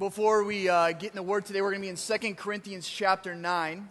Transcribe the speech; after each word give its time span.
before 0.00 0.44
we 0.44 0.66
uh, 0.66 0.92
get 0.92 1.10
in 1.10 1.14
the 1.14 1.22
Word 1.22 1.44
today, 1.44 1.60
we're 1.60 1.72
going 1.72 1.82
to 1.82 1.86
be 1.86 1.90
in 1.90 2.20
2 2.20 2.34
Corinthians 2.34 2.88
chapter 2.88 3.34
9. 3.34 3.86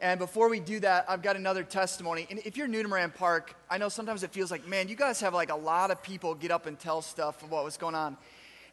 And 0.00 0.18
before 0.18 0.48
we 0.48 0.58
do 0.58 0.80
that, 0.80 1.04
I've 1.06 1.20
got 1.20 1.36
another 1.36 1.64
testimony. 1.64 2.26
And 2.30 2.38
if 2.46 2.56
you're 2.56 2.66
new 2.66 2.82
to 2.82 2.88
Moran 2.88 3.10
Park, 3.10 3.54
I 3.68 3.76
know 3.76 3.90
sometimes 3.90 4.22
it 4.22 4.30
feels 4.30 4.50
like, 4.50 4.66
man, 4.66 4.88
you 4.88 4.96
guys 4.96 5.20
have 5.20 5.34
like 5.34 5.50
a 5.50 5.54
lot 5.54 5.90
of 5.90 6.02
people 6.02 6.34
get 6.34 6.50
up 6.50 6.64
and 6.64 6.78
tell 6.78 7.02
stuff 7.02 7.42
of 7.42 7.50
what 7.50 7.62
was 7.62 7.76
going 7.76 7.94
on. 7.94 8.16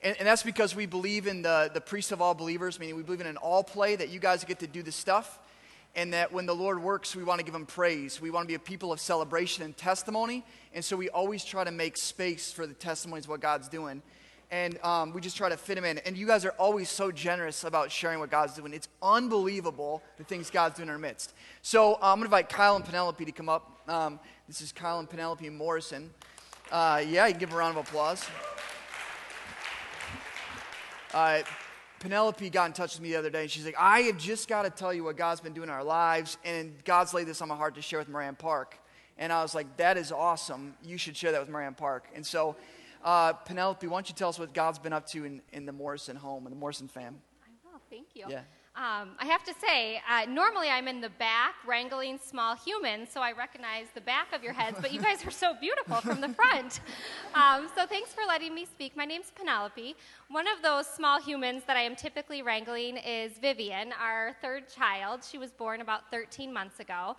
And, 0.01 0.15
and 0.17 0.25
that's 0.25 0.43
because 0.43 0.77
we 0.77 0.85
believe 0.85 1.27
in 1.27 1.41
the, 1.41 1.69
the 1.73 1.81
priest 1.81 2.13
of 2.13 2.21
all 2.21 2.33
believers, 2.33 2.79
meaning 2.79 2.95
we 2.95 3.03
believe 3.03 3.19
in 3.19 3.27
an 3.27 3.35
all 3.35 3.65
play 3.65 3.97
that 3.97 4.07
you 4.07 4.21
guys 4.21 4.45
get 4.45 4.59
to 4.59 4.67
do 4.67 4.81
the 4.81 4.93
stuff. 4.93 5.39
And 5.93 6.13
that 6.13 6.31
when 6.31 6.45
the 6.45 6.55
Lord 6.55 6.81
works, 6.81 7.17
we 7.17 7.23
want 7.25 7.39
to 7.39 7.45
give 7.45 7.55
him 7.55 7.65
praise. 7.65 8.21
We 8.21 8.31
want 8.31 8.45
to 8.45 8.47
be 8.47 8.55
a 8.55 8.59
people 8.59 8.93
of 8.93 9.01
celebration 9.01 9.65
and 9.65 9.75
testimony. 9.75 10.45
And 10.73 10.85
so 10.85 10.95
we 10.95 11.09
always 11.09 11.43
try 11.43 11.65
to 11.65 11.71
make 11.71 11.97
space 11.97 12.53
for 12.53 12.65
the 12.65 12.73
testimonies 12.73 13.25
of 13.25 13.31
what 13.31 13.41
God's 13.41 13.67
doing 13.67 14.01
and 14.49 14.81
um, 14.83 15.13
we 15.13 15.21
just 15.21 15.35
try 15.35 15.49
to 15.49 15.57
fit 15.57 15.75
them 15.75 15.85
in. 15.85 15.97
And 15.99 16.17
you 16.17 16.25
guys 16.25 16.45
are 16.45 16.53
always 16.57 16.89
so 16.89 17.11
generous 17.11 17.63
about 17.63 17.91
sharing 17.91 18.19
what 18.19 18.29
God's 18.29 18.53
doing. 18.53 18.73
It's 18.73 18.87
unbelievable 19.01 20.01
the 20.17 20.23
things 20.23 20.49
God's 20.49 20.77
doing 20.77 20.87
in 20.87 20.93
our 20.93 20.99
midst. 20.99 21.33
So 21.61 21.93
uh, 21.93 21.97
I'm 22.01 22.19
going 22.19 22.21
to 22.21 22.25
invite 22.25 22.49
Kyle 22.49 22.75
and 22.75 22.85
Penelope 22.85 23.23
to 23.25 23.31
come 23.31 23.49
up. 23.49 23.81
Um, 23.87 24.19
this 24.47 24.61
is 24.61 24.71
Kyle 24.71 24.99
and 24.99 25.09
Penelope 25.09 25.49
Morrison. 25.49 26.09
Uh, 26.71 27.03
yeah, 27.07 27.27
you 27.27 27.33
can 27.33 27.39
give 27.39 27.49
them 27.49 27.57
a 27.57 27.59
round 27.59 27.77
of 27.77 27.87
applause. 27.87 28.25
Uh, 31.13 31.41
Penelope 31.99 32.49
got 32.49 32.67
in 32.67 32.73
touch 32.73 32.93
with 32.93 33.01
me 33.01 33.09
the 33.09 33.15
other 33.15 33.29
day, 33.29 33.41
and 33.41 33.51
she's 33.51 33.65
like, 33.65 33.75
I 33.77 34.01
have 34.01 34.17
just 34.17 34.47
got 34.47 34.63
to 34.63 34.69
tell 34.69 34.93
you 34.93 35.03
what 35.03 35.17
God's 35.17 35.41
been 35.41 35.53
doing 35.53 35.69
in 35.69 35.73
our 35.73 35.83
lives, 35.83 36.37
and 36.45 36.73
God's 36.85 37.13
laid 37.13 37.27
this 37.27 37.41
on 37.41 37.47
my 37.47 37.55
heart 37.55 37.75
to 37.75 37.81
share 37.81 37.99
with 37.99 38.07
Moran 38.07 38.35
Park. 38.35 38.77
And 39.17 39.33
I 39.33 39.41
was 39.41 39.55
like, 39.55 39.77
that 39.77 39.97
is 39.97 40.11
awesome. 40.11 40.75
You 40.83 40.97
should 40.97 41.17
share 41.17 41.31
that 41.31 41.41
with 41.41 41.49
Moran 41.49 41.73
Park. 41.73 42.05
And 42.13 42.23
so 42.25 42.55
uh, 43.07 43.31
Penelope, 43.31 43.87
why 43.87 43.95
don't 43.95 44.09
you 44.09 44.15
tell 44.15 44.27
us 44.27 44.37
what 44.37 44.53
God's 44.53 44.79
been 44.79 44.91
up 44.91 45.07
to 45.07 45.23
in, 45.23 45.41
in 45.53 45.65
the 45.65 45.71
Morrison 45.71 46.17
home 46.17 46.45
and 46.45 46.53
the 46.53 46.59
Morrison 46.59 46.89
fam? 46.89 47.15
I 47.41 47.47
will, 47.63 47.79
thank 47.89 48.07
you. 48.13 48.25
Yeah. 48.27 48.41
Um, 48.75 49.11
I 49.17 49.25
have 49.25 49.45
to 49.45 49.53
say, 49.65 50.01
uh, 50.07 50.25
normally 50.29 50.69
I'm 50.69 50.89
in 50.89 50.99
the 50.99 51.09
back 51.09 51.55
wrangling 51.65 52.19
small 52.19 52.55
humans, 52.55 53.07
so 53.11 53.21
I 53.21 53.31
recognize 53.31 53.85
the 53.95 54.01
back 54.01 54.35
of 54.35 54.43
your 54.43 54.51
heads, 54.51 54.77
but 54.81 54.93
you 54.93 55.01
guys 55.01 55.25
are 55.25 55.31
so 55.31 55.55
beautiful 55.59 55.95
from 56.01 56.19
the 56.21 56.29
front. 56.29 56.81
Um, 57.33 57.67
so 57.75 57.85
thanks 57.85 58.13
for 58.13 58.21
letting 58.27 58.55
me 58.55 58.65
speak. 58.65 58.95
My 58.95 59.05
name's 59.05 59.31
Penelope. 59.35 59.95
One 60.29 60.47
of 60.47 60.63
those 60.63 60.87
small 60.87 61.21
humans 61.21 61.63
that 61.67 61.77
I 61.77 61.81
am 61.81 61.95
typically 61.95 62.41
wrangling 62.41 62.97
is 62.97 63.37
Vivian, 63.37 63.93
our 64.01 64.35
third 64.41 64.63
child. 64.67 65.23
She 65.29 65.37
was 65.37 65.51
born 65.51 65.81
about 65.81 66.09
13 66.09 66.51
months 66.51 66.79
ago. 66.79 67.15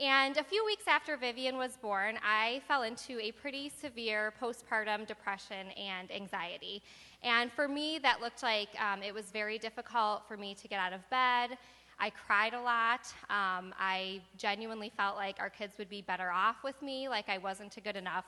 And 0.00 0.36
a 0.36 0.44
few 0.44 0.64
weeks 0.64 0.84
after 0.88 1.16
Vivian 1.16 1.56
was 1.58 1.76
born, 1.76 2.18
I 2.26 2.62
fell 2.66 2.82
into 2.82 3.20
a 3.20 3.30
pretty 3.30 3.68
severe 3.68 4.32
postpartum 4.40 5.06
depression 5.06 5.68
and 5.76 6.10
anxiety. 6.10 6.82
And 7.22 7.52
for 7.52 7.68
me, 7.68 7.98
that 8.02 8.20
looked 8.20 8.42
like 8.42 8.68
um, 8.80 9.02
it 9.02 9.14
was 9.14 9.26
very 9.26 9.58
difficult 9.58 10.22
for 10.26 10.36
me 10.36 10.54
to 10.54 10.66
get 10.66 10.80
out 10.80 10.92
of 10.92 11.08
bed. 11.10 11.58
I 12.00 12.10
cried 12.10 12.54
a 12.54 12.60
lot. 12.60 13.06
Um, 13.30 13.72
I 13.78 14.22
genuinely 14.36 14.90
felt 14.96 15.16
like 15.16 15.36
our 15.38 15.50
kids 15.50 15.74
would 15.78 15.90
be 15.90 16.02
better 16.02 16.30
off 16.30 16.64
with 16.64 16.80
me, 16.82 17.08
like 17.08 17.28
I 17.28 17.38
wasn't 17.38 17.76
a 17.76 17.80
good 17.80 17.96
enough 17.96 18.24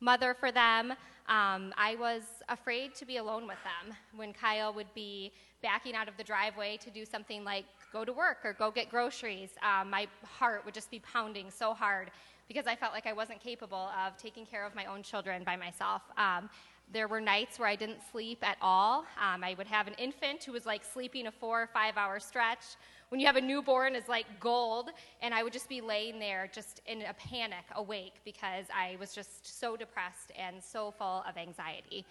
mother 0.00 0.34
for 0.38 0.52
them. 0.52 0.92
Um, 1.28 1.72
I 1.76 1.96
was 1.98 2.22
afraid 2.48 2.94
to 2.96 3.04
be 3.04 3.16
alone 3.16 3.46
with 3.46 3.58
them 3.64 3.96
when 4.14 4.32
Kyle 4.32 4.72
would 4.74 4.92
be 4.94 5.32
backing 5.62 5.94
out 5.94 6.06
of 6.06 6.16
the 6.16 6.22
driveway 6.22 6.76
to 6.76 6.90
do 6.90 7.04
something 7.04 7.42
like 7.42 7.64
go 7.96 8.04
to 8.04 8.12
work 8.12 8.38
or 8.44 8.52
go 8.52 8.70
get 8.70 8.90
groceries. 8.90 9.50
Um, 9.62 9.88
my 9.88 10.06
heart 10.22 10.64
would 10.64 10.74
just 10.74 10.90
be 10.90 11.00
pounding 11.00 11.50
so 11.50 11.72
hard 11.72 12.10
because 12.46 12.66
I 12.66 12.76
felt 12.76 12.92
like 12.92 13.06
I 13.06 13.14
wasn't 13.14 13.40
capable 13.40 13.90
of 14.04 14.16
taking 14.18 14.44
care 14.44 14.66
of 14.66 14.74
my 14.74 14.84
own 14.84 15.02
children 15.02 15.42
by 15.44 15.56
myself. 15.56 16.02
Um, 16.18 16.50
there 16.92 17.08
were 17.08 17.20
nights 17.20 17.58
where 17.58 17.68
I 17.68 17.74
didn't 17.74 18.00
sleep 18.12 18.46
at 18.46 18.58
all. 18.60 19.06
Um, 19.20 19.42
I 19.42 19.54
would 19.56 19.66
have 19.66 19.86
an 19.88 19.94
infant 19.94 20.44
who 20.44 20.52
was 20.52 20.66
like 20.66 20.84
sleeping 20.84 21.26
a 21.26 21.32
four 21.32 21.62
or 21.62 21.66
five 21.66 21.96
hour 21.96 22.20
stretch. 22.20 22.64
When 23.08 23.18
you 23.20 23.26
have 23.26 23.36
a 23.36 23.40
newborn, 23.40 23.94
is 23.96 24.08
like 24.08 24.26
gold, 24.40 24.90
and 25.22 25.32
I 25.32 25.42
would 25.42 25.52
just 25.52 25.68
be 25.68 25.80
laying 25.80 26.18
there 26.18 26.50
just 26.52 26.82
in 26.86 27.02
a 27.02 27.14
panic, 27.14 27.64
awake, 27.76 28.14
because 28.24 28.66
I 28.74 28.96
was 29.00 29.14
just 29.14 29.60
so 29.60 29.76
depressed 29.76 30.32
and 30.38 30.62
so 30.62 30.92
full 30.98 31.24
of 31.28 31.36
anxiety. 31.36 32.04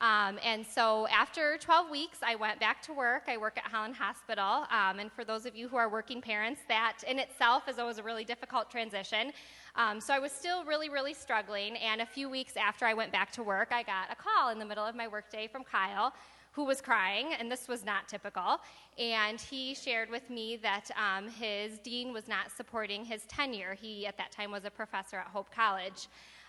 Um, 0.00 0.38
and 0.42 0.66
so 0.66 1.06
after 1.08 1.58
12 1.58 1.90
weeks, 1.90 2.18
I 2.22 2.34
went 2.34 2.58
back 2.58 2.80
to 2.82 2.92
work. 2.92 3.24
I 3.28 3.36
work 3.36 3.58
at 3.58 3.64
Holland 3.64 3.96
Hospital. 3.96 4.66
Um, 4.70 4.98
and 4.98 5.12
for 5.12 5.24
those 5.24 5.44
of 5.44 5.54
you 5.54 5.68
who 5.68 5.76
are 5.76 5.90
working 5.90 6.22
parents, 6.22 6.62
that 6.68 6.98
in 7.06 7.18
itself 7.18 7.68
is 7.68 7.78
always 7.78 7.98
a 7.98 8.02
really 8.02 8.24
difficult 8.24 8.70
transition. 8.70 9.32
Um, 9.76 10.00
so 10.00 10.14
I 10.14 10.18
was 10.18 10.32
still 10.32 10.64
really, 10.64 10.88
really 10.88 11.12
struggling. 11.12 11.76
And 11.76 12.00
a 12.00 12.06
few 12.06 12.30
weeks 12.30 12.56
after 12.56 12.86
I 12.86 12.94
went 12.94 13.12
back 13.12 13.30
to 13.32 13.42
work, 13.42 13.68
I 13.72 13.82
got 13.82 14.10
a 14.10 14.16
call 14.16 14.50
in 14.50 14.58
the 14.58 14.64
middle 14.64 14.86
of 14.86 14.94
my 14.94 15.06
workday 15.06 15.46
from 15.46 15.64
Kyle 15.64 16.14
who 16.52 16.64
was 16.64 16.80
crying, 16.80 17.28
and 17.38 17.50
this 17.50 17.68
was 17.68 17.84
not 17.84 18.08
typical. 18.08 18.60
And 18.98 19.40
he 19.40 19.74
shared 19.74 20.10
with 20.10 20.28
me 20.30 20.56
that 20.56 20.90
um, 20.96 21.28
his 21.28 21.78
dean 21.78 22.12
was 22.12 22.26
not 22.26 22.50
supporting 22.50 23.04
his 23.04 23.24
tenure. 23.26 23.76
He, 23.80 24.06
at 24.06 24.16
that 24.18 24.32
time, 24.32 24.50
was 24.50 24.64
a 24.64 24.70
professor 24.70 25.16
at 25.16 25.28
Hope 25.28 25.54
College. 25.54 26.08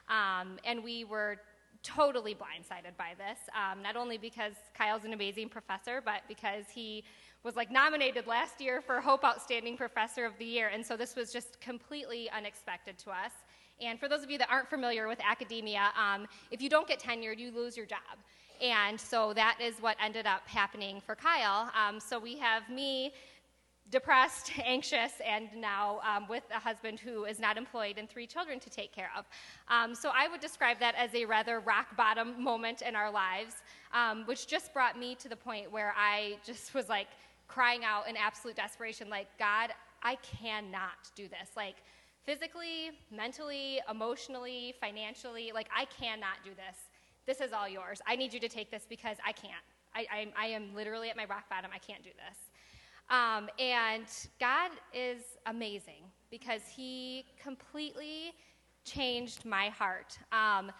Um, 0.09 0.57
and 0.65 0.83
we 0.83 1.03
were 1.05 1.37
totally 1.83 2.35
blindsided 2.35 2.95
by 2.97 3.13
this, 3.17 3.39
um, 3.55 3.81
not 3.81 3.95
only 3.95 4.17
because 4.17 4.53
Kyle's 4.73 5.03
an 5.03 5.13
amazing 5.13 5.49
professor, 5.49 6.01
but 6.03 6.21
because 6.27 6.65
he 6.73 7.03
was 7.43 7.55
like 7.55 7.71
nominated 7.71 8.27
last 8.27 8.61
year 8.61 8.81
for 8.81 9.01
Hope 9.01 9.23
Outstanding 9.23 9.75
Professor 9.75 10.25
of 10.25 10.33
the 10.37 10.45
Year. 10.45 10.67
And 10.67 10.85
so 10.85 10.95
this 10.95 11.15
was 11.15 11.33
just 11.33 11.59
completely 11.59 12.29
unexpected 12.29 12.97
to 12.99 13.09
us. 13.09 13.31
And 13.81 13.99
for 13.99 14.07
those 14.07 14.21
of 14.21 14.29
you 14.29 14.37
that 14.37 14.49
aren't 14.51 14.69
familiar 14.69 15.07
with 15.07 15.19
academia, 15.27 15.89
um, 15.97 16.27
if 16.51 16.61
you 16.61 16.69
don't 16.69 16.87
get 16.87 16.99
tenured, 16.99 17.39
you 17.39 17.51
lose 17.51 17.75
your 17.75 17.87
job. 17.87 17.99
And 18.61 18.99
so 18.99 19.33
that 19.33 19.57
is 19.59 19.75
what 19.81 19.97
ended 20.03 20.27
up 20.27 20.47
happening 20.47 21.01
for 21.03 21.15
Kyle. 21.15 21.71
Um, 21.75 21.99
so 21.99 22.19
we 22.19 22.37
have 22.37 22.69
me 22.69 23.11
depressed, 23.91 24.51
anxious, 24.65 25.11
and 25.25 25.49
now 25.55 25.99
um, 26.03 26.27
with 26.27 26.43
a 26.55 26.59
husband 26.59 26.99
who 26.99 27.25
is 27.25 27.39
not 27.39 27.57
employed 27.57 27.97
and 27.97 28.09
three 28.09 28.25
children 28.25 28.59
to 28.61 28.69
take 28.69 28.91
care 28.93 29.11
of. 29.17 29.25
Um, 29.67 29.93
so 29.93 30.11
I 30.15 30.27
would 30.27 30.39
describe 30.39 30.79
that 30.79 30.95
as 30.95 31.13
a 31.13 31.25
rather 31.25 31.59
rock 31.59 31.95
bottom 31.95 32.41
moment 32.51 32.81
in 32.81 32.95
our 32.95 33.11
lives, 33.11 33.55
um, 33.93 34.23
which 34.25 34.47
just 34.47 34.73
brought 34.73 34.97
me 34.97 35.15
to 35.15 35.29
the 35.29 35.35
point 35.35 35.71
where 35.71 35.93
I 35.97 36.37
just 36.43 36.73
was 36.73 36.89
like 36.89 37.07
crying 37.47 37.83
out 37.83 38.07
in 38.07 38.15
absolute 38.15 38.55
desperation, 38.55 39.09
like, 39.09 39.27
God, 39.37 39.71
I 40.03 40.15
cannot 40.15 41.11
do 41.15 41.27
this. 41.27 41.49
Like, 41.55 41.75
physically, 42.23 42.91
mentally, 43.11 43.79
emotionally, 43.89 44.73
financially, 44.79 45.51
like, 45.53 45.67
I 45.75 45.85
cannot 45.85 46.37
do 46.45 46.51
this. 46.51 46.77
This 47.25 47.41
is 47.41 47.51
all 47.51 47.67
yours. 47.67 48.01
I 48.07 48.15
need 48.15 48.33
you 48.33 48.39
to 48.39 48.49
take 48.49 48.71
this 48.71 48.85
because 48.87 49.17
I 49.25 49.33
can't. 49.33 49.53
I, 49.93 50.05
I, 50.11 50.45
I 50.45 50.45
am 50.47 50.73
literally 50.73 51.09
at 51.09 51.17
my 51.17 51.25
rock 51.25 51.49
bottom. 51.49 51.71
I 51.73 51.77
can't 51.77 52.03
do 52.03 52.09
this. 52.09 52.50
Um, 53.11 53.49
and 53.59 54.05
God 54.39 54.71
is 54.93 55.21
amazing 55.45 56.03
because 56.31 56.61
He 56.73 57.25
completely 57.41 58.33
changed 58.85 59.45
my 59.45 59.67
heart. 59.69 60.17
Um, 60.31 60.71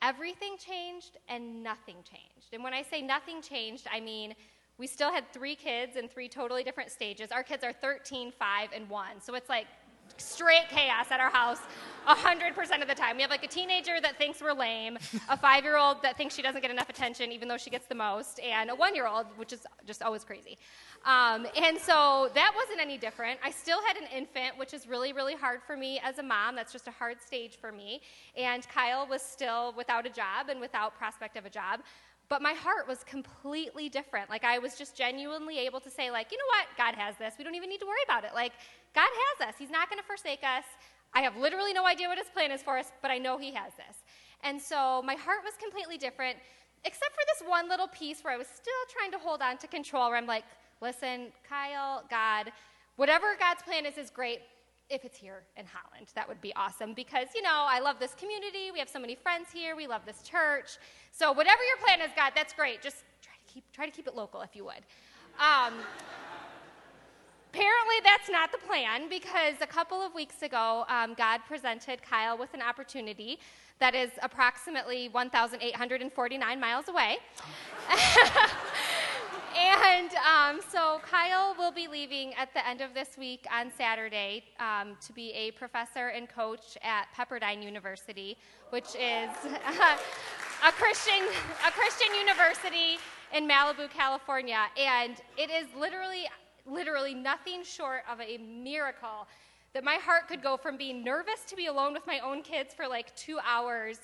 everything 0.00 0.56
changed 0.58 1.18
and 1.28 1.62
nothing 1.62 1.96
changed. 1.96 2.54
And 2.54 2.62
when 2.64 2.72
I 2.72 2.82
say 2.82 3.02
nothing 3.02 3.42
changed, 3.42 3.86
I 3.92 4.00
mean 4.00 4.34
we 4.78 4.86
still 4.86 5.12
had 5.12 5.30
three 5.32 5.54
kids 5.54 5.96
in 5.96 6.08
three 6.08 6.28
totally 6.28 6.64
different 6.64 6.90
stages. 6.90 7.30
Our 7.30 7.42
kids 7.42 7.62
are 7.62 7.72
13, 7.72 8.32
5, 8.32 8.68
and 8.74 8.88
1. 8.88 9.06
So 9.20 9.34
it's 9.34 9.48
like 9.48 9.66
straight 10.16 10.68
chaos 10.70 11.06
at 11.10 11.20
our 11.20 11.30
house 11.30 11.60
100% 12.06 12.82
of 12.82 12.88
the 12.88 12.94
time. 12.94 13.16
We 13.16 13.22
have 13.22 13.30
like 13.30 13.44
a 13.44 13.48
teenager 13.48 14.00
that 14.00 14.18
thinks 14.18 14.40
we're 14.40 14.52
lame, 14.52 14.98
a 15.28 15.36
five 15.36 15.64
year 15.64 15.76
old 15.76 16.02
that 16.02 16.16
thinks 16.16 16.34
she 16.34 16.42
doesn't 16.42 16.60
get 16.60 16.70
enough 16.70 16.88
attention 16.88 17.32
even 17.32 17.48
though 17.48 17.56
she 17.56 17.70
gets 17.70 17.86
the 17.86 17.94
most, 17.94 18.40
and 18.40 18.70
a 18.70 18.74
one 18.74 18.94
year 18.94 19.06
old, 19.06 19.26
which 19.36 19.52
is 19.52 19.66
just 19.86 20.02
always 20.02 20.24
crazy. 20.24 20.58
Um, 21.04 21.46
and 21.56 21.78
so 21.78 22.30
that 22.34 22.52
wasn't 22.54 22.80
any 22.80 22.98
different. 22.98 23.40
I 23.44 23.50
still 23.50 23.80
had 23.86 23.96
an 23.96 24.08
infant, 24.14 24.56
which 24.56 24.74
is 24.74 24.86
really, 24.86 25.12
really 25.12 25.34
hard 25.34 25.62
for 25.62 25.76
me 25.76 26.00
as 26.02 26.18
a 26.18 26.22
mom. 26.22 26.54
That's 26.54 26.72
just 26.72 26.88
a 26.88 26.92
hard 26.92 27.20
stage 27.20 27.56
for 27.60 27.72
me. 27.72 28.00
And 28.36 28.66
Kyle 28.68 29.06
was 29.06 29.22
still 29.22 29.74
without 29.76 30.06
a 30.06 30.10
job 30.10 30.48
and 30.48 30.60
without 30.60 30.96
prospect 30.96 31.36
of 31.36 31.44
a 31.44 31.50
job. 31.50 31.80
But 32.28 32.40
my 32.40 32.54
heart 32.54 32.88
was 32.88 33.04
completely 33.04 33.88
different. 33.88 34.30
Like 34.30 34.44
I 34.44 34.58
was 34.58 34.76
just 34.76 34.96
genuinely 34.96 35.58
able 35.58 35.80
to 35.80 35.90
say, 35.90 36.10
like, 36.10 36.32
you 36.32 36.38
know 36.38 36.44
what? 36.48 36.66
God 36.78 36.94
has 36.98 37.16
this. 37.18 37.34
We 37.36 37.44
don't 37.44 37.54
even 37.54 37.68
need 37.68 37.80
to 37.80 37.86
worry 37.86 38.02
about 38.06 38.24
it. 38.24 38.30
Like, 38.34 38.52
God 38.94 39.10
has 39.38 39.48
us. 39.48 39.54
He's 39.58 39.70
not 39.70 39.90
going 39.90 40.00
to 40.00 40.06
forsake 40.06 40.40
us. 40.42 40.64
I 41.14 41.20
have 41.22 41.36
literally 41.36 41.72
no 41.72 41.86
idea 41.86 42.08
what 42.08 42.18
his 42.18 42.28
plan 42.28 42.50
is 42.50 42.62
for 42.62 42.78
us, 42.78 42.92
but 43.02 43.10
I 43.10 43.18
know 43.18 43.38
he 43.38 43.52
has 43.52 43.72
this. 43.74 43.96
And 44.42 44.60
so 44.60 45.02
my 45.04 45.14
heart 45.14 45.38
was 45.44 45.54
completely 45.60 45.98
different, 45.98 46.38
except 46.84 47.12
for 47.12 47.22
this 47.26 47.48
one 47.48 47.68
little 47.68 47.88
piece 47.88 48.24
where 48.24 48.32
I 48.32 48.36
was 48.36 48.48
still 48.48 48.72
trying 48.92 49.12
to 49.12 49.18
hold 49.18 49.42
on 49.42 49.58
to 49.58 49.66
control, 49.66 50.08
where 50.08 50.16
I'm 50.16 50.26
like, 50.26 50.44
listen, 50.80 51.28
Kyle, 51.48 52.04
God, 52.10 52.50
whatever 52.96 53.36
God's 53.38 53.62
plan 53.62 53.86
is, 53.86 53.98
is 53.98 54.10
great. 54.10 54.40
If 54.90 55.04
it's 55.04 55.16
here 55.16 55.44
in 55.56 55.64
Holland, 55.64 56.08
that 56.14 56.28
would 56.28 56.40
be 56.40 56.54
awesome 56.54 56.92
because, 56.92 57.28
you 57.34 57.40
know, 57.40 57.64
I 57.66 57.78
love 57.78 57.98
this 57.98 58.14
community. 58.14 58.70
We 58.72 58.78
have 58.78 58.88
so 58.90 58.98
many 58.98 59.14
friends 59.14 59.48
here. 59.52 59.74
We 59.76 59.86
love 59.86 60.02
this 60.04 60.22
church. 60.22 60.76
So, 61.12 61.32
whatever 61.32 61.62
your 61.62 61.78
plan 61.86 62.06
is, 62.06 62.12
God, 62.14 62.32
that's 62.34 62.52
great. 62.52 62.82
Just 62.82 63.04
try 63.22 63.32
to 63.32 63.54
keep, 63.54 63.64
try 63.72 63.86
to 63.86 63.92
keep 63.92 64.06
it 64.06 64.14
local 64.14 64.42
if 64.42 64.54
you 64.54 64.64
would. 64.64 64.82
Um, 65.38 65.74
apparently 67.52 67.96
that's 68.02 68.30
not 68.30 68.50
the 68.50 68.58
plan 68.66 69.08
because 69.10 69.54
a 69.60 69.66
couple 69.66 70.00
of 70.00 70.14
weeks 70.14 70.42
ago, 70.42 70.84
um, 70.88 71.12
God 71.14 71.40
presented 71.46 72.02
Kyle 72.02 72.38
with 72.38 72.54
an 72.54 72.62
opportunity 72.62 73.38
that 73.78 73.94
is 73.94 74.10
approximately 74.22 75.08
1,849 75.10 76.60
miles 76.60 76.88
away. 76.88 77.18
And 79.54 80.10
um, 80.14 80.60
so 80.70 80.98
Kyle 81.08 81.54
will 81.58 81.72
be 81.72 81.86
leaving 81.86 82.32
at 82.34 82.54
the 82.54 82.66
end 82.66 82.80
of 82.80 82.94
this 82.94 83.18
week 83.18 83.46
on 83.52 83.70
Saturday 83.76 84.44
um, 84.58 84.96
to 85.06 85.12
be 85.12 85.30
a 85.32 85.50
professor 85.50 86.08
and 86.08 86.26
coach 86.26 86.78
at 86.82 87.08
Pepperdine 87.14 87.62
University, 87.62 88.38
which 88.70 88.94
is 88.94 89.30
a 90.66 90.72
Christian 90.72 91.22
a 91.66 91.70
Christian 91.70 92.14
university 92.14 92.96
in 93.34 93.46
Malibu, 93.46 93.90
California, 93.90 94.64
and 94.78 95.16
it 95.36 95.50
is 95.50 95.66
literally 95.78 96.24
literally 96.66 97.14
nothing 97.14 97.62
short 97.64 98.02
of 98.10 98.20
a 98.20 98.38
miracle 98.38 99.26
that 99.72 99.84
my 99.84 99.94
heart 99.94 100.28
could 100.28 100.42
go 100.42 100.56
from 100.56 100.76
being 100.76 101.02
nervous 101.02 101.44
to 101.48 101.56
be 101.56 101.66
alone 101.66 101.92
with 101.92 102.06
my 102.06 102.18
own 102.20 102.42
kids 102.42 102.74
for 102.74 102.86
like 102.86 103.14
2 103.16 103.38
hours 103.44 103.98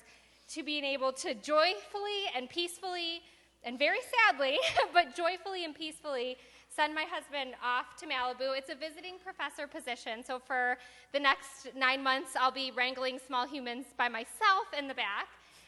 to 0.49 0.63
being 0.63 0.83
able 0.83 1.11
to 1.13 1.33
joyfully 1.35 2.25
and 2.35 2.49
peacefully 2.49 3.21
and 3.63 3.77
very 3.77 3.99
sadly, 4.27 4.57
but 4.93 5.15
joyfully 5.15 5.65
and 5.65 5.75
peacefully, 5.75 6.37
send 6.73 6.95
my 6.95 7.05
husband 7.09 7.55
off 7.63 7.95
to 7.97 8.05
Malibu. 8.05 8.57
It's 8.57 8.69
a 8.69 8.75
visiting 8.75 9.15
professor 9.23 9.67
position, 9.67 10.23
so 10.23 10.39
for 10.39 10.77
the 11.11 11.19
next 11.19 11.67
nine 11.75 12.01
months, 12.01 12.35
I'll 12.39 12.51
be 12.51 12.71
wrangling 12.71 13.19
small 13.25 13.45
humans 13.45 13.85
by 13.97 14.07
myself 14.07 14.67
in 14.77 14.87
the 14.87 14.93
back. 14.93 15.27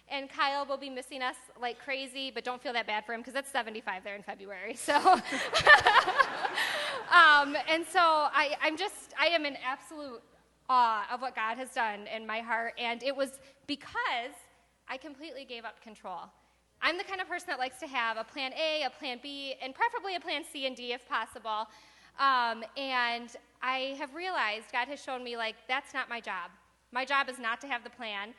And 0.10 0.30
Kyle 0.30 0.66
will 0.66 0.78
be 0.78 0.90
missing 0.90 1.22
us 1.22 1.38
like 1.60 1.80
crazy, 1.80 2.32
but 2.32 2.44
don't 2.44 2.62
feel 2.62 2.74
that 2.74 2.86
bad 2.86 3.06
for 3.06 3.14
him 3.14 3.22
because 3.22 3.36
it's 3.36 3.50
75 3.50 4.04
there 4.04 4.16
in 4.16 4.24
February. 4.24 4.76
So, 4.76 4.94
and 7.68 7.86
so 7.86 8.00
I, 8.00 8.56
I'm 8.62 8.78
just, 8.78 9.14
I 9.20 9.28
am 9.28 9.46
in 9.46 9.56
absolute 9.66 10.22
awe 10.70 11.06
of 11.12 11.22
what 11.22 11.36
God 11.36 11.58
has 11.58 11.72
done 11.72 12.08
in 12.08 12.26
my 12.26 12.40
heart. 12.40 12.74
And 12.78 13.04
it 13.04 13.16
was 13.16 13.40
because 13.68 14.36
I 14.88 14.98
completely 14.98 15.46
gave 15.46 15.66
up 15.66 15.82
control. 15.82 16.22
I'm 16.82 16.98
the 16.98 17.04
kind 17.04 17.22
of 17.22 17.28
person 17.28 17.48
that 17.50 17.60
likes 17.60 17.80
to 17.80 17.88
have 17.88 18.18
a 18.18 18.24
plan 18.24 18.54
A, 18.54 18.84
a 18.84 18.90
plan 18.90 19.20
B, 19.22 19.56
and 19.62 19.76
preferably 19.76 20.16
a 20.16 20.20
plan 20.20 20.44
C 20.52 20.66
and 20.66 20.76
D 20.76 20.94
if 20.94 21.08
possible. 21.08 21.68
Um, 22.20 22.64
and 22.76 23.30
I 23.62 23.96
have 24.00 24.16
realized, 24.16 24.66
God 24.72 24.88
has 24.88 25.02
shown 25.02 25.24
me, 25.24 25.38
like, 25.38 25.56
that's 25.68 25.94
not 25.94 26.10
my 26.10 26.20
job. 26.20 26.52
My 26.92 27.06
job 27.06 27.30
is 27.30 27.40
not 27.40 27.62
to 27.62 27.68
have 27.68 27.84
the 27.84 27.90
plan. 27.90 28.34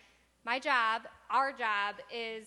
My 0.44 0.58
job, 0.58 1.02
our 1.30 1.52
job, 1.52 1.96
is 2.12 2.46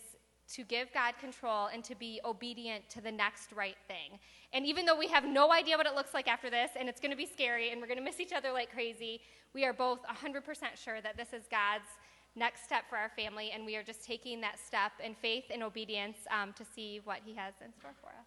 to 0.53 0.63
give 0.63 0.93
God 0.93 1.13
control 1.19 1.67
and 1.73 1.83
to 1.85 1.95
be 1.95 2.19
obedient 2.23 2.89
to 2.91 3.01
the 3.01 3.11
next 3.11 3.51
right 3.53 3.77
thing. 3.87 4.19
And 4.55 4.65
even 4.65 4.85
though 4.85 4.97
we 4.97 5.07
have 5.07 5.25
no 5.25 5.51
idea 5.51 5.75
what 5.75 5.85
it 5.85 5.95
looks 5.95 6.13
like 6.13 6.29
after 6.29 6.49
this, 6.49 6.71
and 6.79 6.87
it's 6.87 7.01
going 7.01 7.11
to 7.11 7.17
be 7.17 7.25
scary, 7.25 7.71
and 7.71 7.81
we're 7.81 7.87
going 7.87 7.97
to 7.99 8.03
miss 8.03 8.21
each 8.21 8.31
other 8.31 8.53
like 8.53 8.71
crazy, 8.71 9.19
we 9.53 9.65
are 9.65 9.73
both 9.73 9.99
100% 10.03 10.41
sure 10.81 11.01
that 11.01 11.17
this 11.17 11.33
is 11.33 11.43
God's 11.51 11.89
next 12.37 12.63
step 12.63 12.85
for 12.89 12.95
our 12.95 13.09
family, 13.17 13.51
and 13.53 13.65
we 13.65 13.75
are 13.75 13.83
just 13.83 14.05
taking 14.05 14.39
that 14.39 14.57
step 14.57 14.93
in 15.03 15.13
faith 15.13 15.43
and 15.53 15.61
obedience 15.61 16.19
um, 16.31 16.53
to 16.53 16.63
see 16.63 17.01
what 17.03 17.19
He 17.25 17.33
has 17.35 17.53
in 17.61 17.73
store 17.73 17.91
for 17.99 18.07
us. 18.07 18.25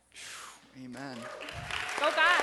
Amen. 0.85 1.17
Go 1.99 2.11
God. 2.11 2.43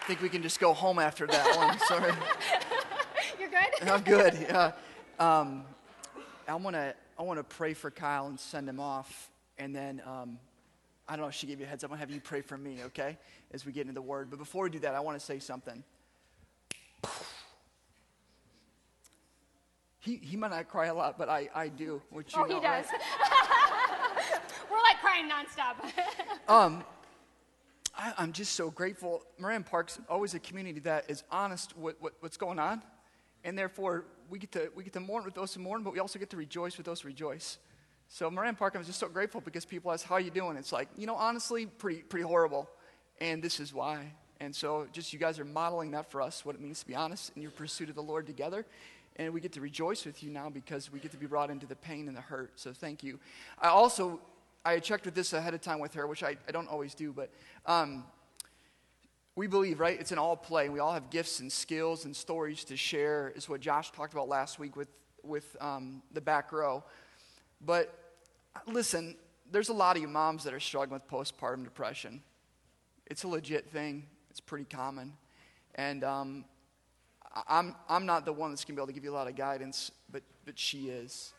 I 0.00 0.06
think 0.06 0.22
we 0.22 0.28
can 0.28 0.40
just 0.40 0.60
go 0.60 0.72
home 0.72 1.00
after 1.00 1.26
that 1.26 1.56
one. 1.56 1.76
Sorry. 1.80 2.12
You're 3.40 3.50
good? 3.50 3.88
I'm 3.88 4.02
good. 4.02 4.34
Yeah. 4.48 4.70
Um, 5.18 5.64
I 6.50 6.56
want 6.56 6.74
to 6.74 6.94
I 7.18 7.22
want 7.22 7.38
to 7.38 7.44
pray 7.44 7.74
for 7.74 7.90
Kyle 7.90 8.26
and 8.26 8.38
send 8.38 8.68
him 8.68 8.80
off, 8.80 9.30
and 9.56 9.74
then 9.74 10.02
um, 10.04 10.38
I 11.08 11.12
don't 11.12 11.22
know 11.22 11.28
if 11.28 11.34
she 11.34 11.46
gave 11.46 11.60
you 11.60 11.66
a 11.66 11.68
heads 11.68 11.84
up. 11.84 11.90
I'm 11.90 11.96
to 11.96 12.00
have 12.00 12.10
you 12.10 12.20
pray 12.20 12.40
for 12.40 12.58
me, 12.58 12.78
okay, 12.86 13.18
as 13.52 13.64
we 13.64 13.72
get 13.72 13.82
into 13.82 13.92
the 13.92 14.02
word. 14.02 14.30
But 14.30 14.38
before 14.38 14.64
we 14.64 14.70
do 14.70 14.80
that, 14.80 14.94
I 14.94 15.00
want 15.00 15.18
to 15.18 15.24
say 15.24 15.38
something. 15.38 15.84
He, 20.00 20.16
he 20.16 20.36
might 20.36 20.50
not 20.50 20.68
cry 20.68 20.86
a 20.86 20.94
lot, 20.94 21.18
but 21.18 21.28
I, 21.28 21.50
I 21.54 21.68
do, 21.68 22.00
which 22.10 22.34
you 22.34 22.42
oh, 22.42 22.46
know, 22.46 22.54
he 22.56 22.60
does. 22.60 22.86
right? 22.86 23.00
We're 24.70 24.78
like 24.78 24.98
crying 25.00 25.28
nonstop. 25.28 25.76
Um, 26.48 26.82
I, 27.96 28.12
I'm 28.18 28.32
just 28.32 28.54
so 28.54 28.70
grateful. 28.70 29.22
Moran 29.38 29.62
Park's 29.62 30.00
always 30.08 30.34
a 30.34 30.40
community 30.40 30.80
that 30.80 31.08
is 31.08 31.22
honest 31.30 31.76
with 31.76 31.94
what, 32.00 32.14
what's 32.18 32.36
going 32.36 32.58
on, 32.58 32.82
and 33.44 33.56
therefore 33.56 34.06
we 34.30 34.38
get 34.38 34.52
to 34.52 34.70
we 34.74 34.84
get 34.84 34.92
to 34.94 35.00
mourn 35.00 35.24
with 35.24 35.34
those 35.34 35.52
who 35.54 35.60
mourn, 35.60 35.82
but 35.82 35.92
we 35.92 35.98
also 35.98 36.18
get 36.18 36.30
to 36.30 36.36
rejoice 36.36 36.76
with 36.76 36.86
those 36.86 37.00
who 37.00 37.08
rejoice. 37.08 37.58
So 38.12 38.28
Moran 38.28 38.56
Park, 38.56 38.74
I'm 38.74 38.84
just 38.84 38.98
so 38.98 39.08
grateful 39.08 39.40
because 39.40 39.64
people 39.64 39.92
ask, 39.92 40.04
how 40.04 40.16
are 40.16 40.20
you 40.20 40.32
doing? 40.32 40.56
It's 40.56 40.72
like, 40.72 40.88
you 40.96 41.06
know, 41.06 41.14
honestly, 41.14 41.66
pretty, 41.66 42.02
pretty 42.02 42.24
horrible. 42.24 42.68
And 43.20 43.40
this 43.40 43.60
is 43.60 43.72
why. 43.72 44.12
And 44.40 44.54
so 44.54 44.88
just 44.92 45.12
you 45.12 45.18
guys 45.20 45.38
are 45.38 45.44
modeling 45.44 45.92
that 45.92 46.10
for 46.10 46.20
us, 46.20 46.44
what 46.44 46.56
it 46.56 46.60
means 46.60 46.80
to 46.80 46.86
be 46.88 46.96
honest 46.96 47.30
in 47.36 47.42
your 47.42 47.52
pursuit 47.52 47.88
of 47.88 47.94
the 47.94 48.02
Lord 48.02 48.26
together. 48.26 48.66
And 49.14 49.32
we 49.32 49.40
get 49.40 49.52
to 49.52 49.60
rejoice 49.60 50.04
with 50.04 50.24
you 50.24 50.30
now 50.30 50.50
because 50.50 50.90
we 50.90 50.98
get 50.98 51.12
to 51.12 51.18
be 51.18 51.26
brought 51.26 51.50
into 51.50 51.66
the 51.66 51.76
pain 51.76 52.08
and 52.08 52.16
the 52.16 52.20
hurt. 52.20 52.50
So 52.56 52.72
thank 52.72 53.04
you. 53.04 53.20
I 53.60 53.68
also, 53.68 54.18
I 54.64 54.80
checked 54.80 55.04
with 55.04 55.14
this 55.14 55.32
ahead 55.32 55.54
of 55.54 55.60
time 55.60 55.78
with 55.78 55.94
her, 55.94 56.08
which 56.08 56.24
I, 56.24 56.36
I 56.48 56.52
don't 56.52 56.68
always 56.68 56.94
do, 56.94 57.12
but 57.12 57.30
um, 57.66 58.04
we 59.40 59.46
believe, 59.46 59.80
right? 59.80 59.98
It's 59.98 60.12
an 60.12 60.18
all 60.18 60.36
play. 60.36 60.68
We 60.68 60.80
all 60.80 60.92
have 60.92 61.08
gifts 61.08 61.40
and 61.40 61.50
skills 61.50 62.04
and 62.04 62.14
stories 62.14 62.62
to 62.64 62.76
share, 62.76 63.32
is 63.34 63.48
what 63.48 63.62
Josh 63.62 63.90
talked 63.90 64.12
about 64.12 64.28
last 64.28 64.58
week 64.58 64.76
with, 64.76 64.88
with 65.22 65.56
um, 65.62 66.02
the 66.12 66.20
back 66.20 66.52
row. 66.52 66.84
But 67.64 67.90
listen, 68.66 69.16
there's 69.50 69.70
a 69.70 69.72
lot 69.72 69.96
of 69.96 70.02
you 70.02 70.08
moms 70.08 70.44
that 70.44 70.52
are 70.52 70.60
struggling 70.60 71.00
with 71.00 71.08
postpartum 71.08 71.64
depression. 71.64 72.22
It's 73.06 73.24
a 73.24 73.28
legit 73.28 73.70
thing, 73.70 74.04
it's 74.28 74.40
pretty 74.40 74.66
common. 74.66 75.14
And 75.74 76.04
um, 76.04 76.44
I'm, 77.48 77.74
I'm 77.88 78.04
not 78.04 78.26
the 78.26 78.34
one 78.34 78.50
that's 78.50 78.66
going 78.66 78.76
to 78.76 78.80
be 78.80 78.82
able 78.82 78.88
to 78.88 78.92
give 78.92 79.04
you 79.04 79.10
a 79.10 79.16
lot 79.16 79.26
of 79.26 79.36
guidance, 79.36 79.90
but, 80.12 80.22
but 80.44 80.58
she 80.58 80.90
is. 80.90 81.32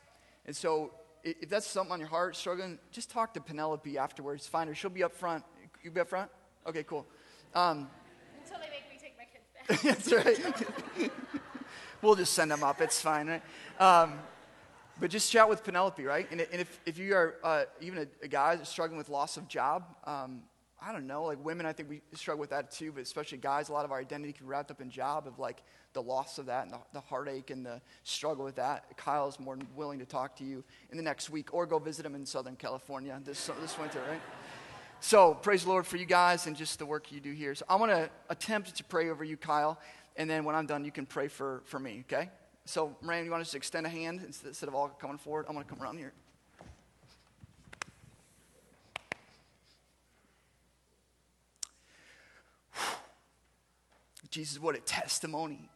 And 0.48 0.56
so 0.56 0.89
if 1.24 1.50
that's 1.50 1.68
something 1.68 1.94
on 1.94 2.00
your 2.00 2.09
heart, 2.09 2.36
struggling, 2.36 2.80
just 2.92 3.12
talk 3.12 3.36
to 3.36 3.42
Penelope 3.42 3.95
afterwards. 3.95 4.48
Find 4.48 4.68
her. 4.69 4.74
She'll 4.74 4.89
be 4.89 5.03
up 5.03 5.13
front. 5.13 5.44
You 5.83 5.92
be 5.92 6.00
up 6.01 6.09
front? 6.09 6.31
Okay, 6.65 6.81
cool. 6.81 7.06
Um, 7.53 7.89
Until 8.44 8.59
they 8.59 8.69
make 8.69 8.89
me 8.89 8.98
take 9.01 9.18
my 9.18 9.25
kids 9.25 9.45
back. 9.53 9.81
that's 9.81 10.12
right. 11.00 11.12
we'll 12.01 12.15
just 12.15 12.33
send 12.33 12.51
them 12.51 12.63
up. 12.63 12.81
It's 12.81 13.01
fine, 13.01 13.27
right? 13.27 13.44
Um, 13.80 14.13
but 15.00 15.09
just 15.09 15.31
chat 15.31 15.50
with 15.50 15.63
Penelope, 15.63 16.03
right? 16.03 16.27
And, 16.31 16.42
and 16.42 16.62
if, 16.62 16.80
if 16.86 16.98
you 16.98 17.15
are 17.15 17.36
uh, 17.44 17.63
even 17.80 18.00
a, 18.00 18.07
a, 18.25 18.27
guy 18.27 18.57
struggling 18.63 18.98
with 18.98 19.09
loss 19.09 19.36
of 19.36 19.48
job, 19.48 19.83
um, 20.06 20.44
I 20.83 20.92
don't 20.92 21.07
know, 21.07 21.24
like 21.24 21.44
women, 21.44 21.65
I 21.65 21.74
think 21.74 21.89
we 21.89 22.01
struggle 22.13 22.39
with 22.39 22.50
that 22.51 22.71
too, 22.71 22.92
but 22.92 23.01
especially 23.01 23.38
guys, 23.38 23.69
a 23.69 23.74
lot 23.74 23.86
of 23.86 23.92
our 23.92 24.00
identity 24.00 24.33
can 24.33 24.45
be 24.45 24.50
wrapped 24.50 24.71
up 24.71 24.81
in 24.81 24.89
job 24.89 25.27
of 25.27 25.38
like 25.38 25.62
the 25.94 26.01
loss 26.01 26.38
of 26.38 26.48
that 26.48 26.63
and 26.65 26.74
the, 26.74 26.80
the 26.94 27.00
heartache 27.00 27.51
and 27.51 27.65
the 27.65 27.81
struggle 28.03 28.44
with 28.44 28.56
that. 28.56 28.98
Kyle 28.98 29.27
is 29.27 29.39
more 29.39 29.56
than 29.56 29.68
willing 29.75 30.00
to 30.00 30.06
talk 30.06 30.36
to 30.38 30.44
you 30.44 30.63
in 30.89 30.98
the 30.98 31.03
next 31.03 31.30
week 31.30 31.53
or 31.53 31.65
go 31.65 31.77
visit 31.77 32.06
him 32.06 32.15
in 32.15 32.25
Southern 32.25 32.55
California 32.55 33.20
this, 33.24 33.50
this 33.62 33.77
winter, 33.77 34.01
right? 34.10 34.22
So 35.03 35.34
praise 35.34 35.63
the 35.63 35.70
Lord 35.70 35.88
for 35.88 35.98
you 35.98 36.05
guys 36.05 36.46
and 36.46 36.55
just 36.55 36.77
the 36.77 36.86
work 36.86 37.12
you 37.12 37.20
do 37.20 37.31
here. 37.31 37.55
So 37.55 37.65
I 37.67 37.75
want 37.75 37.91
to 37.91 38.08
attempt 38.29 38.75
to 38.77 38.84
pray 38.84 39.10
over 39.10 39.24
you, 39.24 39.36
Kyle, 39.36 39.79
and 40.15 40.29
then 40.29 40.43
when 40.46 40.53
I'm 40.53 40.67
done, 40.67 40.86
you 40.86 40.91
can 40.91 41.08
pray 41.08 41.27
for, 41.27 41.63
for 41.65 41.79
me, 41.79 42.05
okay? 42.08 42.29
So, 42.65 42.96
Miranda, 43.01 43.25
you 43.25 43.31
want 43.31 43.41
to 43.41 43.46
just 43.46 43.55
extend 43.55 43.88
a 43.88 43.89
hand 43.89 44.22
instead 44.24 44.70
of 44.70 44.75
all 44.75 44.89
coming 44.89 45.17
forward? 45.17 45.48
I'm 45.50 45.55
going 45.55 45.65
to 45.65 45.70
come 45.70 45.81
around 45.81 45.98
here. 45.98 46.13
Jesus, 54.29 54.62
what 54.62 54.75
a 54.75 54.81
testimony. 54.81 55.67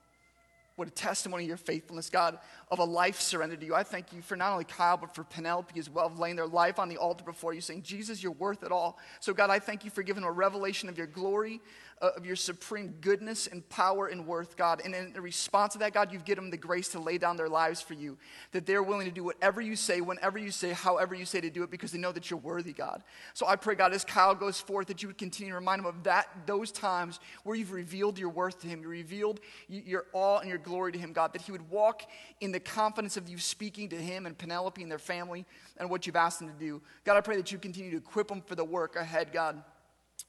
What 0.76 0.90
a 0.90 0.92
testimony 0.92 1.44
of 1.44 1.48
your 1.48 1.58
faithfulness, 1.58 2.10
God, 2.10 2.38
of 2.70 2.80
a 2.80 2.84
life 2.84 3.22
surrendered 3.22 3.62
to 3.62 3.66
you. 3.66 3.76
I 3.76 3.84
thank 3.84 4.12
you 4.12 4.22
for 4.22 4.36
not 4.36 4.52
only 4.52 4.66
Kyle, 4.66 4.98
but 4.98 5.16
for 5.16 5.24
Penelope 5.24 5.80
as 5.80 5.90
well, 5.90 6.12
laying 6.18 6.36
their 6.36 6.48
life 6.48 6.80
on 6.80 6.90
the 6.90 6.98
altar 6.98 7.24
before 7.24 7.54
you, 7.54 7.62
saying, 7.62 7.84
Jesus, 7.84 8.22
you're 8.22 8.34
worth 8.34 8.62
it 8.62 8.72
all. 8.74 8.98
So, 9.22 9.34
God, 9.34 9.50
I 9.50 9.60
thank 9.60 9.86
you 9.86 9.92
for 9.92 10.04
giving 10.04 10.24
a 10.24 10.32
revelation 10.32 10.90
of 10.90 10.98
your 10.98 11.08
glory, 11.08 11.62
uh, 12.02 12.10
of 12.18 12.26
your 12.26 12.36
supreme 12.36 12.96
goodness 13.00 13.48
and 13.48 13.68
power 13.70 14.08
and 14.08 14.28
worth, 14.28 14.58
God. 14.58 14.82
And 14.84 14.94
in 14.94 15.14
response 15.14 15.74
to 15.74 15.80
that, 15.80 15.94
God, 15.94 16.12
you've 16.12 16.26
given 16.26 16.46
them 16.46 16.52
the 16.52 16.58
grace 16.58 16.90
to 16.90 17.00
lay 17.00 17.18
down 17.18 17.38
their 17.38 17.48
lives 17.48 17.82
for 17.82 17.94
you, 17.94 18.18
that 18.52 18.66
they're 18.66 18.84
willing 18.84 19.06
to 19.06 19.14
do 19.14 19.24
whatever 19.24 19.62
you 19.62 19.78
say, 19.78 20.02
whenever 20.02 20.38
you 20.38 20.52
say, 20.52 20.74
however 20.74 21.16
you 21.16 21.26
say 21.26 21.40
to 21.40 21.50
do 21.50 21.64
it, 21.64 21.72
because 21.72 21.94
they 21.94 21.98
know 21.98 22.12
that 22.12 22.30
you're 22.30 22.40
worthy, 22.40 22.74
God. 22.74 23.02
So 23.34 23.48
I 23.48 23.56
pray, 23.56 23.76
God, 23.76 23.94
as 23.94 24.04
Kyle 24.04 24.36
goes 24.36 24.60
forth, 24.60 24.88
that 24.88 25.02
you 25.02 25.08
would 25.08 25.18
continue 25.18 25.54
to 25.54 25.60
remind 25.60 25.80
him 25.80 25.86
of 25.86 26.04
that, 26.04 26.28
those 26.46 26.70
times 26.72 27.22
where 27.44 27.56
you've 27.56 27.72
revealed 27.72 28.20
your 28.20 28.30
worth 28.30 28.60
to 28.62 28.68
him, 28.68 28.82
you 28.82 28.90
revealed 28.90 29.40
your 29.70 30.06
awe 30.12 30.40
and 30.40 30.50
your 30.50 30.58
glory 30.66 30.92
to 30.92 31.00
him, 31.00 31.14
God, 31.14 31.32
that 31.32 31.42
he 31.42 31.54
would 31.54 31.70
walk 31.70 32.02
in 32.42 32.52
the 32.52 32.60
confidence 32.60 33.16
of 33.16 33.30
you 33.30 33.38
speaking 33.38 33.88
to 33.90 33.96
him 33.96 34.26
and 34.26 34.38
Penelope 34.38 34.82
and 34.82 34.92
their 34.92 35.00
family 35.00 35.46
and 35.78 35.90
what 35.90 36.06
you've 36.06 36.18
asked 36.18 36.40
them 36.40 36.50
to 36.50 36.60
do. 36.60 36.82
God, 37.06 37.16
I 37.16 37.22
pray 37.22 37.38
that 37.38 37.52
you 37.52 37.58
continue 37.58 37.92
to 37.92 37.98
equip 37.98 38.28
them 38.28 38.42
for 38.42 38.56
the 38.56 38.66
work 38.66 38.98
ahead, 38.98 39.32
God 39.32 39.64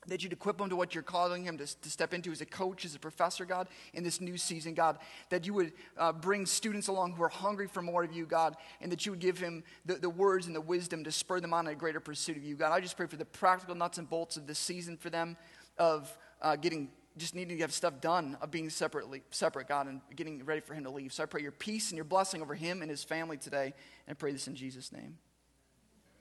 that 0.08 0.22
you'd 0.22 0.32
equip 0.32 0.60
him 0.60 0.68
to 0.68 0.76
what 0.76 0.94
you're 0.94 1.02
calling 1.02 1.44
him 1.44 1.58
to, 1.58 1.80
to, 1.80 1.90
step 1.90 2.14
into 2.14 2.30
as 2.30 2.40
a 2.40 2.46
coach, 2.46 2.84
as 2.84 2.94
a 2.94 2.98
professor, 2.98 3.44
God, 3.44 3.68
in 3.92 4.04
this 4.04 4.20
new 4.20 4.36
season, 4.36 4.74
God. 4.74 4.98
That 5.30 5.46
you 5.46 5.54
would 5.54 5.72
uh, 5.96 6.12
bring 6.12 6.46
students 6.46 6.88
along 6.88 7.12
who 7.12 7.22
are 7.22 7.28
hungry 7.28 7.66
for 7.66 7.82
more 7.82 8.04
of 8.04 8.12
you, 8.12 8.26
God, 8.26 8.56
and 8.80 8.90
that 8.92 9.04
you 9.04 9.12
would 9.12 9.20
give 9.20 9.38
him 9.38 9.64
the, 9.84 9.94
the 9.94 10.10
words 10.10 10.46
and 10.46 10.54
the 10.54 10.60
wisdom 10.60 11.04
to 11.04 11.12
spur 11.12 11.40
them 11.40 11.52
on 11.52 11.66
in 11.66 11.72
a 11.72 11.76
greater 11.76 12.00
pursuit 12.00 12.36
of 12.36 12.44
you, 12.44 12.56
God. 12.56 12.72
I 12.72 12.80
just 12.80 12.96
pray 12.96 13.06
for 13.06 13.16
the 13.16 13.24
practical 13.24 13.74
nuts 13.74 13.98
and 13.98 14.08
bolts 14.08 14.36
of 14.36 14.46
this 14.46 14.58
season 14.58 14.96
for 14.96 15.10
them, 15.10 15.36
of 15.78 16.16
uh, 16.40 16.56
getting 16.56 16.88
just 17.16 17.34
needing 17.34 17.56
to 17.56 17.62
have 17.62 17.72
stuff 17.72 18.00
done 18.00 18.36
of 18.40 18.50
being 18.50 18.68
separately, 18.68 19.22
separate, 19.30 19.68
God, 19.68 19.86
and 19.86 20.00
getting 20.14 20.44
ready 20.44 20.60
for 20.60 20.74
him 20.74 20.84
to 20.84 20.90
leave. 20.90 21.12
So 21.12 21.22
I 21.22 21.26
pray 21.26 21.40
your 21.40 21.52
peace 21.52 21.90
and 21.90 21.96
your 21.96 22.04
blessing 22.04 22.42
over 22.42 22.54
him 22.54 22.82
and 22.82 22.90
his 22.90 23.04
family 23.04 23.38
today. 23.38 23.72
And 24.06 24.10
I 24.10 24.14
pray 24.14 24.32
this 24.32 24.46
in 24.46 24.54
Jesus' 24.54 24.92
name. 24.92 25.16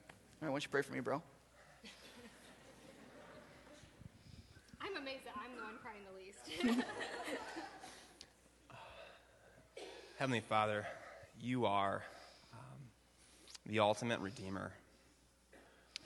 All 0.08 0.14
right, 0.42 0.48
why 0.48 0.54
don't 0.54 0.64
you 0.64 0.70
pray 0.70 0.82
for 0.82 0.94
me, 0.94 1.00
bro? 1.00 1.22
I'm 4.80 4.96
amazed 4.96 5.26
that 5.26 5.34
I'm 5.36 5.54
the 5.56 5.62
one 5.62 5.74
crying 5.82 6.00
the 6.10 6.16
least. 6.18 6.38
Heavenly 10.18 10.40
Father, 10.40 10.86
you 11.40 11.66
are 11.66 12.02
um, 12.54 12.78
the 13.66 13.80
ultimate 13.80 14.20
Redeemer. 14.20 14.72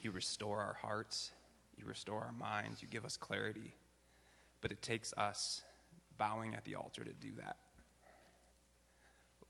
You 0.01 0.11
restore 0.11 0.59
our 0.59 0.75
hearts, 0.81 1.31
you 1.77 1.85
restore 1.85 2.21
our 2.21 2.33
minds, 2.33 2.81
you 2.81 2.89
give 2.89 3.05
us 3.05 3.15
clarity. 3.15 3.73
But 4.61 4.71
it 4.71 4.81
takes 4.81 5.13
us 5.17 5.63
bowing 6.17 6.53
at 6.55 6.63
the 6.65 6.75
altar 6.75 7.03
to 7.03 7.13
do 7.13 7.31
that. 7.37 7.57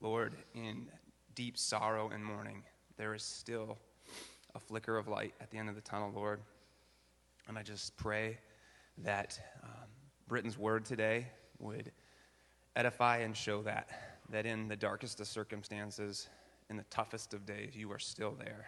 Lord, 0.00 0.34
in 0.54 0.88
deep 1.34 1.56
sorrow 1.56 2.10
and 2.12 2.24
mourning, 2.24 2.62
there 2.96 3.14
is 3.14 3.22
still 3.22 3.78
a 4.54 4.58
flicker 4.58 4.96
of 4.96 5.08
light 5.08 5.34
at 5.40 5.50
the 5.50 5.58
end 5.58 5.68
of 5.68 5.74
the 5.74 5.80
tunnel, 5.80 6.10
Lord. 6.14 6.40
And 7.48 7.58
I 7.58 7.62
just 7.62 7.96
pray 7.96 8.38
that 8.98 9.38
um, 9.62 9.88
Britton's 10.28 10.58
word 10.58 10.84
today 10.84 11.26
would 11.58 11.92
edify 12.76 13.18
and 13.18 13.36
show 13.36 13.62
that, 13.62 13.90
that 14.30 14.46
in 14.46 14.68
the 14.68 14.76
darkest 14.76 15.20
of 15.20 15.26
circumstances, 15.26 16.28
in 16.70 16.76
the 16.76 16.84
toughest 16.90 17.34
of 17.34 17.46
days, 17.46 17.74
you 17.74 17.92
are 17.92 17.98
still 17.98 18.34
there. 18.38 18.66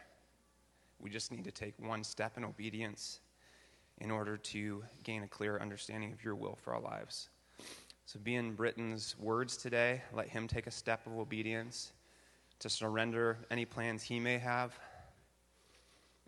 We 0.99 1.11
just 1.11 1.33
need 1.33 1.45
to 1.45 1.51
take 1.51 1.75
one 1.79 2.05
step 2.05 2.37
in 2.37 2.45
obedience 2.45 3.21
in 3.99 4.11
order 4.11 4.37
to 4.37 4.85
gain 5.03 5.23
a 5.23 5.29
clear 5.29 5.59
understanding 5.59 6.13
of 6.13 6.25
your 6.25 6.35
will 6.35 6.59
for 6.63 6.75
our 6.75 6.81
lives. 6.81 7.29
So, 8.07 8.19
be 8.23 8.35
in 8.35 8.55
Britton's 8.55 9.17
words 9.19 9.57
today. 9.57 10.03
Let 10.13 10.29
him 10.29 10.47
take 10.47 10.67
a 10.67 10.71
step 10.71 11.07
of 11.07 11.19
obedience 11.19 11.93
to 12.59 12.69
surrender 12.69 13.39
any 13.51 13.65
plans 13.65 14.03
he 14.03 14.21
may 14.21 14.39
have 14.39 14.79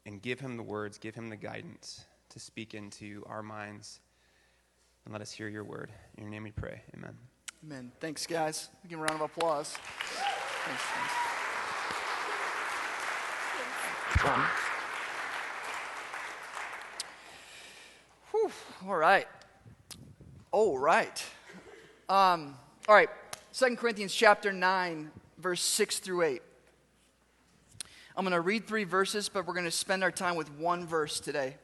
and 0.07 0.23
give 0.23 0.41
him 0.41 0.57
the 0.57 0.63
words, 0.63 0.99
give 0.99 1.15
him 1.15 1.29
the 1.29 1.37
guidance 1.37 2.07
to 2.31 2.39
speak 2.39 2.75
into 2.75 3.23
our 3.27 3.43
minds. 3.43 4.01
And 5.05 5.13
let 5.13 5.21
us 5.21 5.33
hear 5.33 5.49
your 5.49 5.65
word. 5.65 5.91
In 6.17 6.25
your 6.25 6.31
name 6.31 6.45
we 6.45 6.51
pray. 6.51 6.83
Amen. 6.97 7.17
Amen. 7.65 7.93
Thanks, 8.01 8.27
guys. 8.27 8.71
Give 8.89 8.99
him 8.99 9.05
a 9.05 9.09
round 9.09 9.23
of 9.23 9.31
applause. 9.31 9.77
Thanks, 10.65 10.83
thanks. 10.83 11.13
All 18.85 18.97
right. 18.97 19.27
All 20.53 20.79
right. 20.79 21.25
Um, 22.09 22.57
all 22.89 22.95
right. 22.95 23.09
Second 23.53 23.79
Corinthians 23.79 24.15
chapter 24.15 24.53
9, 24.53 25.11
verse 25.39 25.63
6 25.63 25.99
through 26.01 26.23
8. 26.23 26.43
I'm 28.17 28.25
going 28.25 28.35
to 28.35 28.41
read 28.41 28.67
three 28.67 28.85
verses, 28.85 29.29
but 29.29 29.47
we're 29.47 29.55
going 29.55 29.65
to 29.65 29.71
spend 29.71 30.03
our 30.03 30.11
time 30.11 30.37
with 30.37 30.51
one 30.59 30.87
verse 30.87 31.21
today. 31.21 31.57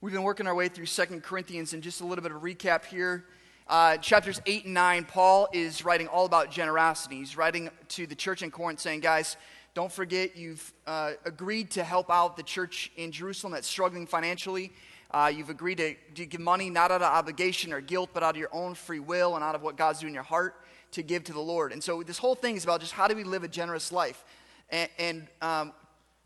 We've 0.00 0.12
been 0.12 0.22
working 0.22 0.46
our 0.46 0.54
way 0.54 0.68
through 0.68 0.86
Second 0.86 1.22
Corinthians, 1.22 1.72
and 1.72 1.82
just 1.82 2.00
a 2.00 2.06
little 2.06 2.22
bit 2.22 2.32
of 2.32 2.42
recap 2.42 2.84
here. 2.84 3.24
Uh, 3.66 3.96
chapters 3.96 4.40
8 4.46 4.66
and 4.66 4.74
9, 4.74 5.04
Paul 5.06 5.48
is 5.52 5.84
writing 5.84 6.06
all 6.06 6.26
about 6.26 6.50
generosity. 6.50 7.16
He's 7.16 7.36
writing 7.36 7.70
to 7.88 8.06
the 8.06 8.14
church 8.14 8.42
in 8.42 8.50
Corinth 8.50 8.80
saying, 8.80 9.00
Guys, 9.00 9.36
don't 9.74 9.90
forget 9.90 10.36
you've 10.36 10.72
uh, 10.86 11.12
agreed 11.24 11.72
to 11.72 11.82
help 11.82 12.08
out 12.08 12.36
the 12.36 12.44
church 12.44 12.92
in 12.96 13.10
Jerusalem 13.10 13.52
that's 13.52 13.66
struggling 13.66 14.06
financially. 14.06 14.72
Uh, 15.10 15.32
you've 15.34 15.50
agreed 15.50 15.78
to, 15.78 15.94
to 16.14 16.26
give 16.26 16.40
money 16.40 16.70
not 16.70 16.92
out 16.92 17.02
of 17.02 17.12
obligation 17.12 17.72
or 17.72 17.80
guilt, 17.80 18.10
but 18.12 18.22
out 18.22 18.30
of 18.30 18.36
your 18.36 18.50
own 18.52 18.74
free 18.74 19.00
will 19.00 19.34
and 19.34 19.42
out 19.42 19.56
of 19.56 19.62
what 19.62 19.76
God's 19.76 19.98
doing 19.98 20.10
in 20.10 20.14
your 20.14 20.22
heart 20.22 20.54
to 20.92 21.02
give 21.02 21.24
to 21.24 21.32
the 21.32 21.40
Lord. 21.40 21.72
And 21.72 21.82
so 21.82 22.04
this 22.04 22.18
whole 22.18 22.36
thing 22.36 22.56
is 22.56 22.62
about 22.62 22.80
just 22.80 22.92
how 22.92 23.08
do 23.08 23.16
we 23.16 23.24
live 23.24 23.42
a 23.42 23.48
generous 23.48 23.90
life. 23.90 24.24
And, 24.70 24.88
and 24.98 25.26
um, 25.42 25.72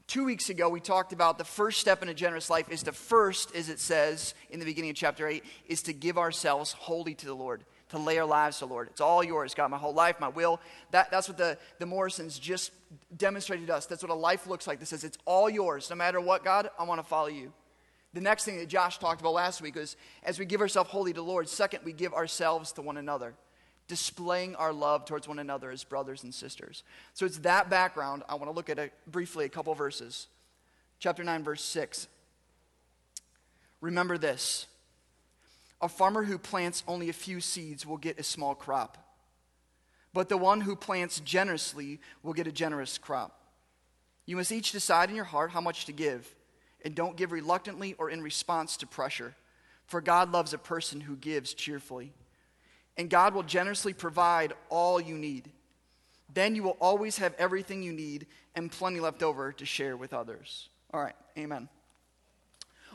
two 0.07 0.25
weeks 0.25 0.51
ago, 0.51 0.69
we 0.69 0.81
talked 0.81 1.15
about 1.15 1.39
the 1.39 1.45
first 1.45 1.81
step 1.81 2.03
in 2.03 2.11
a 2.11 2.15
generous 2.15 2.51
life 2.51 2.71
is 2.71 2.83
to 2.83 2.93
first, 2.93 3.55
as 3.55 3.71
it 3.71 3.81
says 3.81 4.35
in 4.51 4.59
the 4.59 4.67
beginning 4.67 4.91
of 4.91 4.97
chapter 4.97 5.27
8, 5.27 5.43
is 5.67 5.83
to 5.83 5.95
give 5.95 6.19
ourselves 6.19 6.73
wholly 6.73 7.15
to 7.15 7.27
the 7.27 7.35
Lord, 7.35 7.65
to 7.91 7.99
lay 7.99 8.19
our 8.19 8.27
lives 8.27 8.59
to 8.59 8.67
the 8.67 8.73
Lord. 8.73 8.89
It's 8.89 9.01
all 9.01 9.25
yours, 9.25 9.55
God, 9.55 9.71
my 9.71 9.79
whole 9.79 9.95
life, 9.95 10.21
my 10.21 10.29
will. 10.29 10.61
That, 10.91 11.11
that's 11.11 11.29
what 11.29 11.39
the, 11.39 11.59
the 11.79 11.87
Morrisons 11.87 12.39
just 12.39 12.73
demonstrated 13.17 13.67
to 13.69 13.75
us. 13.75 13.87
That's 13.87 14.03
what 14.03 14.11
a 14.11 14.15
life 14.15 14.47
looks 14.47 14.67
like. 14.67 14.79
That 14.81 14.87
says, 14.87 15.05
it's 15.05 15.19
all 15.25 15.49
yours. 15.49 15.89
No 15.91 15.97
matter 15.97 16.21
what, 16.21 16.45
God, 16.45 16.71
I 16.79 16.85
want 16.85 17.01
to 17.01 17.07
follow 17.07 17.29
you. 17.29 17.53
The 18.15 18.21
next 18.21 18.45
thing 18.45 18.59
that 18.59 18.69
Josh 18.69 18.99
talked 18.99 19.21
about 19.21 19.35
last 19.35 19.61
week 19.61 19.77
was 19.77 19.97
as 20.23 20.39
we 20.39 20.45
give 20.45 20.61
ourselves 20.61 20.91
wholly 20.91 21.13
to 21.13 21.21
the 21.21 21.27
Lord, 21.27 21.49
second, 21.49 21.81
we 21.85 21.93
give 21.93 22.15
ourselves 22.15 22.73
to 22.73 22.83
one 22.83 22.97
another 22.97 23.35
displaying 23.89 24.55
our 24.57 24.73
love 24.73 25.07
towards 25.07 25.27
one 25.27 25.39
another 25.39 25.71
as 25.71 25.83
brothers 25.83 26.23
and 26.23 26.33
sisters. 26.33 26.85
So 27.15 27.25
it's 27.25 27.39
that 27.39 27.71
background. 27.71 28.23
I 28.29 28.35
want 28.35 28.47
to 28.47 28.53
look 28.53 28.69
at 28.69 28.79
a, 28.79 28.91
briefly 29.07 29.47
a 29.47 29.49
couple 29.49 29.75
verses. 29.75 30.29
Chapter 30.99 31.25
9, 31.25 31.43
verse 31.43 31.65
6. 31.65 32.07
Remember 33.81 34.19
this 34.19 34.67
a 35.81 35.89
farmer 35.89 36.25
who 36.25 36.39
plants 36.39 36.83
only 36.89 37.09
a 37.09 37.13
few 37.15 37.41
seeds 37.41 37.87
will 37.87 37.97
get 37.97 38.19
a 38.19 38.23
small 38.23 38.55
crop, 38.55 38.99
but 40.13 40.29
the 40.29 40.37
one 40.37 40.61
who 40.63 40.75
plants 40.75 41.21
generously 41.21 42.01
will 42.23 42.33
get 42.33 42.47
a 42.47 42.53
generous 42.53 42.99
crop. 42.99 43.41
You 44.27 44.37
must 44.37 44.53
each 44.53 44.73
decide 44.73 45.09
in 45.11 45.17
your 45.17 45.25
heart 45.25 45.53
how 45.53 45.61
much 45.61 45.87
to 45.87 45.93
give, 45.93 46.35
and 46.85 46.95
don't 46.95 47.17
give 47.17 47.33
reluctantly 47.33 47.95
or 47.99 48.11
in 48.11 48.23
response 48.23 48.77
to 48.79 48.87
pressure, 48.87 49.35
for 49.87 50.01
God 50.01 50.33
loves 50.33 50.53
a 50.53 50.59
person 50.59 51.01
who 51.01 51.17
gives 51.17 51.55
cheerfully 51.55 52.13
and 52.99 53.09
God 53.09 53.33
will 53.33 53.45
generously 53.45 53.95
provide 53.95 54.53
all 54.69 55.01
you 55.01 55.17
need. 55.17 55.51
Then 56.35 56.55
you 56.57 56.65
will 56.65 56.77
always 56.81 57.17
have 57.19 57.33
everything 57.39 57.83
you 57.83 57.93
need 57.93 58.27
and 58.55 58.71
plenty 58.71 59.01
left 59.01 59.23
over 59.23 59.53
to 59.53 59.65
share 59.65 59.97
with 59.97 60.13
others. 60.13 60.69
All 60.93 61.01
right, 61.01 61.15
amen. 61.39 61.69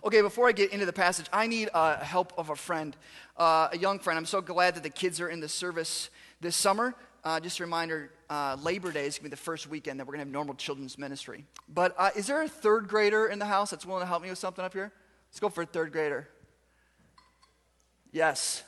Okay, 0.06 0.20
before 0.20 0.50
I 0.50 0.52
get 0.52 0.74
into 0.74 0.86
the 0.86 0.92
passage, 0.92 1.28
I 1.32 1.48
need 1.48 1.70
uh, 1.74 1.98
help 2.04 2.34
of 2.38 2.50
a 2.50 2.58
friend, 2.58 2.94
uh, 3.38 3.70
a 3.72 3.78
young 3.78 4.00
friend. 4.00 4.18
I'm 4.18 4.26
so 4.26 4.42
glad 4.42 4.76
that 4.76 4.84
the 4.84 4.90
kids 4.90 5.22
are 5.22 5.30
in 5.30 5.40
the 5.40 5.48
service 5.48 6.10
this 6.42 6.58
summer. 6.58 6.94
Uh, 7.24 7.40
just 7.40 7.62
a 7.62 7.64
reminder 7.64 8.12
uh, 8.30 8.58
Labor 8.62 8.92
Day 8.92 9.06
is 9.06 9.18
going 9.18 9.20
to 9.20 9.24
be 9.24 9.30
the 9.30 9.38
first 9.38 9.70
weekend 9.70 10.02
that 10.02 10.06
we're 10.06 10.12
going 10.12 10.20
to 10.20 10.26
have 10.26 10.34
normal 10.34 10.56
children's 10.56 10.98
ministry. 10.98 11.46
But 11.70 11.96
uh, 11.98 12.10
is 12.18 12.28
there 12.28 12.42
a 12.42 12.50
third 12.50 12.90
grader 12.90 13.28
in 13.28 13.40
the 13.40 13.46
house 13.46 13.70
that's 13.70 13.86
willing 13.86 14.02
to 14.02 14.06
help 14.06 14.24
me 14.24 14.30
with 14.30 14.38
something 14.38 14.66
up 14.66 14.74
here? 14.74 14.92
Let's 15.30 15.40
go 15.40 15.48
for 15.48 15.62
a 15.62 15.66
third 15.66 15.94
grader. 15.94 16.28
Yes. 18.12 18.62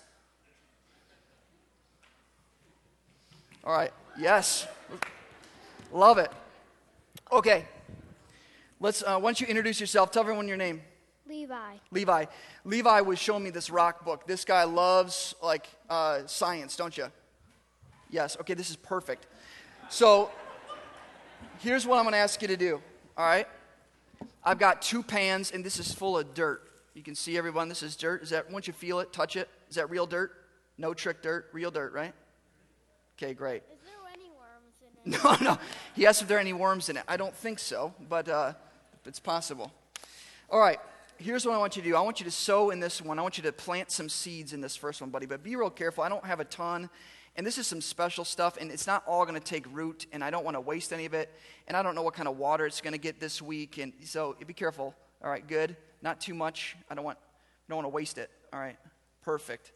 All 3.66 3.74
right. 3.74 3.92
Yes. 4.18 4.68
Love 5.92 6.18
it. 6.18 6.32
Okay. 7.30 7.66
Let's, 8.80 9.04
uh, 9.04 9.20
don't 9.20 9.42
you 9.42 9.48
introduce 9.48 9.82
yourself? 9.82 10.12
Tell 10.12 10.22
everyone 10.22 10.48
your 10.48 10.56
name. 10.56 10.82
Levi. 11.46 11.76
Levi. 11.92 12.26
Levi 12.64 13.02
was 13.02 13.20
showing 13.20 13.44
me 13.44 13.52
this 13.52 13.70
rock 13.70 14.04
book. 14.04 14.26
This 14.26 14.44
guy 14.44 14.64
loves 14.64 15.36
like 15.44 15.68
uh, 15.92 16.22
science, 16.26 16.76
don't 16.76 16.98
you? 16.98 17.06
Yes. 18.10 18.36
Okay, 18.42 18.56
this 18.56 18.72
is 18.72 18.76
perfect. 18.76 19.28
So 19.90 20.32
here's 21.60 21.86
what 21.86 21.98
I'm 21.98 22.04
going 22.04 22.14
to 22.14 22.18
ask 22.18 22.42
you 22.42 22.48
to 22.48 22.58
do. 22.58 22.82
All 23.16 23.26
right. 23.26 23.48
I've 24.44 24.58
got 24.58 24.82
two 24.82 25.04
pans, 25.04 25.52
and 25.52 25.64
this 25.64 25.80
is 25.80 25.94
full 25.94 26.18
of 26.18 26.34
dirt. 26.34 26.64
You 26.96 27.04
can 27.04 27.14
see 27.14 27.38
everyone. 27.38 27.70
This 27.70 27.84
is 27.84 27.96
dirt. 27.96 28.24
Is 28.24 28.32
that 28.32 28.50
once 28.50 28.66
you 28.66 28.74
feel 28.74 29.00
it, 29.00 29.14
touch 29.14 29.36
it? 29.36 29.48
Is 29.70 29.76
that 29.76 29.92
real 29.92 30.08
dirt? 30.08 30.32
No 30.80 30.96
trick 30.96 31.22
dirt, 31.22 31.50
real 31.54 31.70
dirt, 31.70 31.94
right? 31.94 32.14
Okay, 33.18 33.36
great. 33.36 33.62
Is 33.72 33.80
there 33.86 33.94
any 34.12 34.30
worms 34.32 34.74
in 34.82 35.14
it? 35.14 35.24
No, 35.44 35.54
no. 35.54 35.60
He 35.96 36.08
asked 36.08 36.24
if 36.24 36.28
there 36.28 36.38
are 36.38 36.42
any 36.42 36.54
worms 36.54 36.90
in 36.90 36.98
it. 36.98 37.04
I 37.08 37.18
don't 37.18 37.36
think 37.36 37.60
so, 37.60 37.94
but 38.10 38.28
uh, 38.28 38.54
it's 39.06 39.20
possible. 39.20 39.72
All 40.50 40.60
right. 40.60 40.80
Here's 41.18 41.46
what 41.46 41.56
I 41.56 41.58
want 41.58 41.78
you 41.78 41.82
to 41.82 41.90
do. 41.90 41.96
I 41.96 42.02
want 42.02 42.20
you 42.20 42.26
to 42.26 42.32
sow 42.32 42.72
in 42.72 42.80
this 42.80 43.02
one. 43.02 43.18
I 43.20 43.22
want 43.22 43.38
you 43.38 43.44
to 43.44 43.52
plant 43.54 43.90
some 43.90 44.10
seeds 44.10 44.52
in 44.52 44.60
this 44.60 44.76
first 44.76 45.00
one, 45.00 45.10
buddy. 45.10 45.26
But 45.26 45.44
be 45.44 45.56
real 45.56 45.70
careful. 45.70 46.04
I 46.04 46.10
don't 46.10 46.26
have 46.26 46.42
a 46.42 46.46
ton. 46.46 46.90
And 47.38 47.48
this 47.48 47.58
is 47.58 47.68
some 47.68 47.82
special 47.82 48.24
stuff, 48.24 48.58
and 48.60 48.72
it's 48.72 48.88
not 48.88 49.04
all 49.06 49.26
going 49.26 49.40
to 49.40 49.46
take 49.46 49.66
root, 49.74 50.06
and 50.14 50.24
I 50.24 50.30
don't 50.30 50.46
want 50.46 50.56
to 50.56 50.62
waste 50.62 50.94
any 50.94 51.06
of 51.06 51.14
it. 51.14 51.30
And 51.68 51.76
I 51.76 51.84
don't 51.84 51.96
know 51.96 52.02
what 52.02 52.14
kind 52.14 52.28
of 52.28 52.38
water 52.38 52.66
it's 52.66 52.82
going 52.82 52.94
to 52.94 53.00
get 53.00 53.20
this 53.20 53.42
week. 53.42 53.78
And 53.78 53.94
so 54.04 54.36
be 54.46 54.54
careful. 54.54 54.94
All 55.24 55.30
right, 55.30 55.46
good. 55.46 55.76
Not 56.02 56.20
too 56.20 56.34
much. 56.34 56.76
I 56.90 56.96
don't 56.96 57.06
want, 57.06 57.18
don't 57.70 57.78
want 57.78 57.86
to 57.86 57.90
waste 57.90 58.18
it. 58.18 58.30
All 58.54 58.60
right, 58.60 58.78
perfect. 59.22 59.72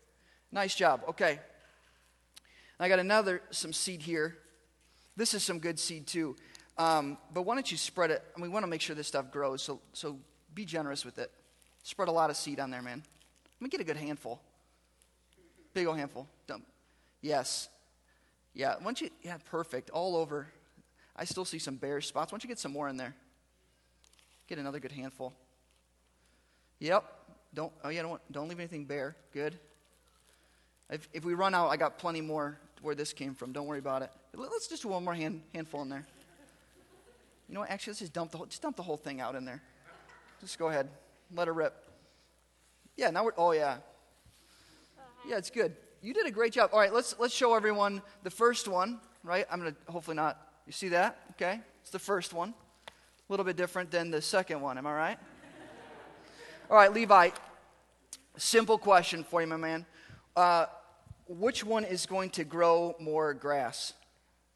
Nice 0.52 0.76
job. 0.76 1.02
Okay. 1.10 1.40
I 2.82 2.88
got 2.88 3.00
another, 3.00 3.42
some 3.52 3.74
seed 3.74 4.02
here. 4.02 4.38
This 5.18 5.34
is 5.34 5.44
some 5.44 5.60
good 5.60 5.80
seed 5.80 6.08
too. 6.08 6.38
Um, 6.78 7.18
but 7.34 7.42
why 7.42 7.56
don't 7.56 7.70
you 7.70 7.78
spread 7.78 8.10
it? 8.10 8.24
And 8.36 8.42
we 8.42 8.48
want 8.48 8.64
to 8.64 8.68
make 8.68 8.80
sure 8.80 8.96
this 8.96 9.08
stuff 9.08 9.32
grows, 9.32 9.62
so, 9.62 9.82
so 9.92 10.18
be 10.54 10.66
generous 10.66 11.06
with 11.06 11.20
it. 11.20 11.32
Spread 11.84 12.08
a 12.08 12.12
lot 12.12 12.30
of 12.30 12.38
seed 12.38 12.60
on 12.60 12.70
there, 12.72 12.82
man. 12.82 13.04
Let 13.60 13.62
me 13.62 13.70
get 13.70 13.82
a 13.82 13.84
good 13.84 13.98
handful. 13.98 14.42
Big 15.74 15.88
old 15.88 15.98
handful. 15.98 16.28
Dump. 16.48 16.66
Yes. 17.22 17.70
Yeah, 18.54 18.76
don't 18.84 19.00
you, 19.00 19.10
yeah, 19.22 19.38
perfect. 19.50 19.90
All 19.90 20.16
over. 20.16 20.48
I 21.16 21.26
still 21.26 21.46
see 21.46 21.60
some 21.60 21.76
bare 21.76 22.02
spots. 22.02 22.32
Why 22.32 22.36
don't 22.36 22.44
you 22.44 22.48
get 22.48 22.60
some 22.60 22.72
more 22.72 22.88
in 22.88 22.98
there? 22.98 23.14
Get 24.48 24.58
another 24.58 24.80
good 24.80 24.92
handful. 24.92 25.34
Yep. 26.80 27.04
Don't, 27.54 27.72
oh, 27.84 27.90
yeah, 27.90 28.02
don't, 28.02 28.22
don't 28.32 28.48
leave 28.48 28.60
anything 28.60 28.86
bare. 28.86 29.16
Good. 29.34 29.60
If, 30.90 31.08
if 31.14 31.26
we 31.26 31.34
run 31.34 31.54
out, 31.54 31.70
I 31.70 31.78
got 31.78 31.98
plenty 31.98 32.22
more 32.22 32.60
where 32.82 32.96
this 32.96 33.14
came 33.14 33.36
from. 33.36 33.52
Don't 33.52 33.68
worry 33.68 33.80
about 33.80 34.02
it. 34.02 34.12
Let's 34.34 34.68
just 34.68 34.84
do 34.84 34.90
one 34.90 35.04
more 35.04 35.14
hand, 35.14 35.42
handful 35.54 35.82
in 35.82 35.90
there. 35.90 36.06
You 37.48 37.56
know 37.56 37.62
what? 37.62 37.70
Actually, 37.70 37.92
let's 37.92 38.00
just 38.00 38.14
dump 38.14 38.32
the 38.32 38.38
whole, 38.38 38.46
just 38.46 38.62
dump 38.62 38.76
the 38.76 38.84
whole 38.84 38.98
thing 38.98 39.20
out 39.20 39.36
in 39.36 39.46
there. 39.46 39.62
Just 40.40 40.58
go 40.58 40.70
ahead. 40.70 40.90
Let 41.36 41.48
her 41.48 41.54
rip. 41.54 41.74
Yeah, 42.96 43.10
now 43.10 43.26
we're, 43.26 43.34
oh, 43.38 43.52
yeah. 43.52 43.78
Yeah, 45.28 45.38
it's 45.38 45.50
good. 45.50 45.76
You 46.02 46.14
did 46.14 46.26
a 46.26 46.32
great 46.32 46.54
job. 46.54 46.70
All 46.74 46.80
right, 46.80 46.94
let's, 46.94 47.16
let's 47.20 47.34
show 47.34 47.56
everyone 47.56 48.02
the 48.24 48.30
first 48.30 48.68
one, 48.68 49.00
right? 49.24 49.46
I'm 49.52 49.60
going 49.60 49.74
to 49.74 49.92
hopefully 49.92 50.16
not. 50.16 50.40
You 50.66 50.72
see 50.72 50.90
that? 50.90 51.20
Okay. 51.32 51.60
It's 51.82 51.92
the 51.92 52.00
first 52.00 52.34
one. 52.34 52.54
A 52.88 52.92
little 53.34 53.46
bit 53.46 53.58
different 53.58 53.92
than 53.92 54.12
the 54.12 54.22
second 54.22 54.62
one. 54.62 54.78
Am 54.78 54.88
I 54.88 54.94
right? 54.94 55.18
All 56.70 56.78
right, 56.78 56.94
Levi. 56.94 57.30
Simple 58.38 58.78
question 58.78 59.24
for 59.24 59.42
you, 59.42 59.48
my 59.48 59.58
man. 59.58 59.86
Uh, 60.36 60.68
which 61.28 61.64
one 61.64 61.84
is 61.84 62.06
going 62.06 62.30
to 62.32 62.44
grow 62.44 62.96
more 63.00 63.34
grass? 63.34 63.94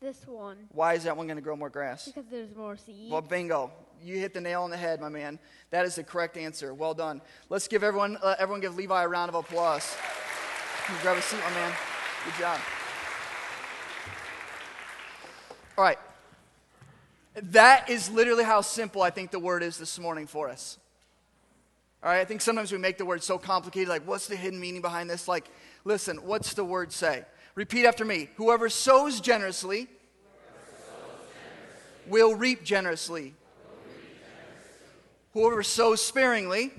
This 0.04 0.28
one. 0.28 0.58
Why 0.74 0.96
is 0.96 1.06
that 1.06 1.16
one 1.16 1.28
going 1.28 1.38
to 1.38 1.42
grow 1.42 1.56
more 1.56 1.70
grass? 1.70 2.08
Because 2.08 2.26
there's 2.30 2.54
more 2.54 2.76
seeds. 2.76 3.10
Well, 3.10 3.22
bingo. 3.22 3.72
You 4.04 4.18
hit 4.18 4.34
the 4.34 4.42
nail 4.42 4.64
on 4.64 4.70
the 4.70 4.76
head, 4.76 5.00
my 5.00 5.08
man. 5.08 5.40
That 5.70 5.86
is 5.86 5.96
the 5.96 6.04
correct 6.04 6.36
answer. 6.36 6.74
Well 6.74 6.94
done. 6.94 7.22
Let's 7.48 7.70
give 7.70 7.86
everyone, 7.86 8.18
uh, 8.22 8.36
everyone 8.38 8.60
give 8.60 8.76
Levi 8.76 9.02
a 9.02 9.08
round 9.08 9.30
of 9.30 9.36
applause. 9.36 9.96
Grab 11.02 11.16
a 11.16 11.22
seat, 11.22 11.40
my 11.46 11.52
man. 11.52 11.72
Good 12.26 12.34
job. 12.38 12.60
All 15.78 15.86
right. 15.86 16.00
That 17.36 17.90
is 17.90 18.12
literally 18.12 18.44
how 18.44 18.60
simple 18.60 19.02
I 19.02 19.10
think 19.10 19.32
the 19.32 19.40
word 19.40 19.64
is 19.64 19.78
this 19.78 19.98
morning 19.98 20.28
for 20.28 20.50
us. 20.50 20.80
All 22.04 22.10
right, 22.10 22.20
I 22.20 22.26
think 22.26 22.42
sometimes 22.42 22.74
we 22.74 22.78
make 22.78 22.98
the 22.98 23.06
word 23.06 23.24
so 23.24 23.38
complicated, 23.38 23.88
like, 23.88 24.06
what's 24.06 24.28
the 24.28 24.36
hidden 24.36 24.60
meaning 24.60 24.82
behind 24.82 25.10
this? 25.10 25.30
Like, 25.30 25.50
listen, 25.86 26.18
what's 26.18 26.54
the 26.56 26.66
word 26.66 26.92
say? 26.92 27.24
Repeat 27.56 27.86
after 27.86 28.04
me. 28.04 28.30
Whoever 28.38 28.68
sows 28.70 29.22
generously, 29.22 29.88
will 32.08 32.36
reap 32.36 32.64
generously. 32.64 33.34
Whoever 35.34 35.64
sows 35.64 36.04
sparingly, 36.04 36.72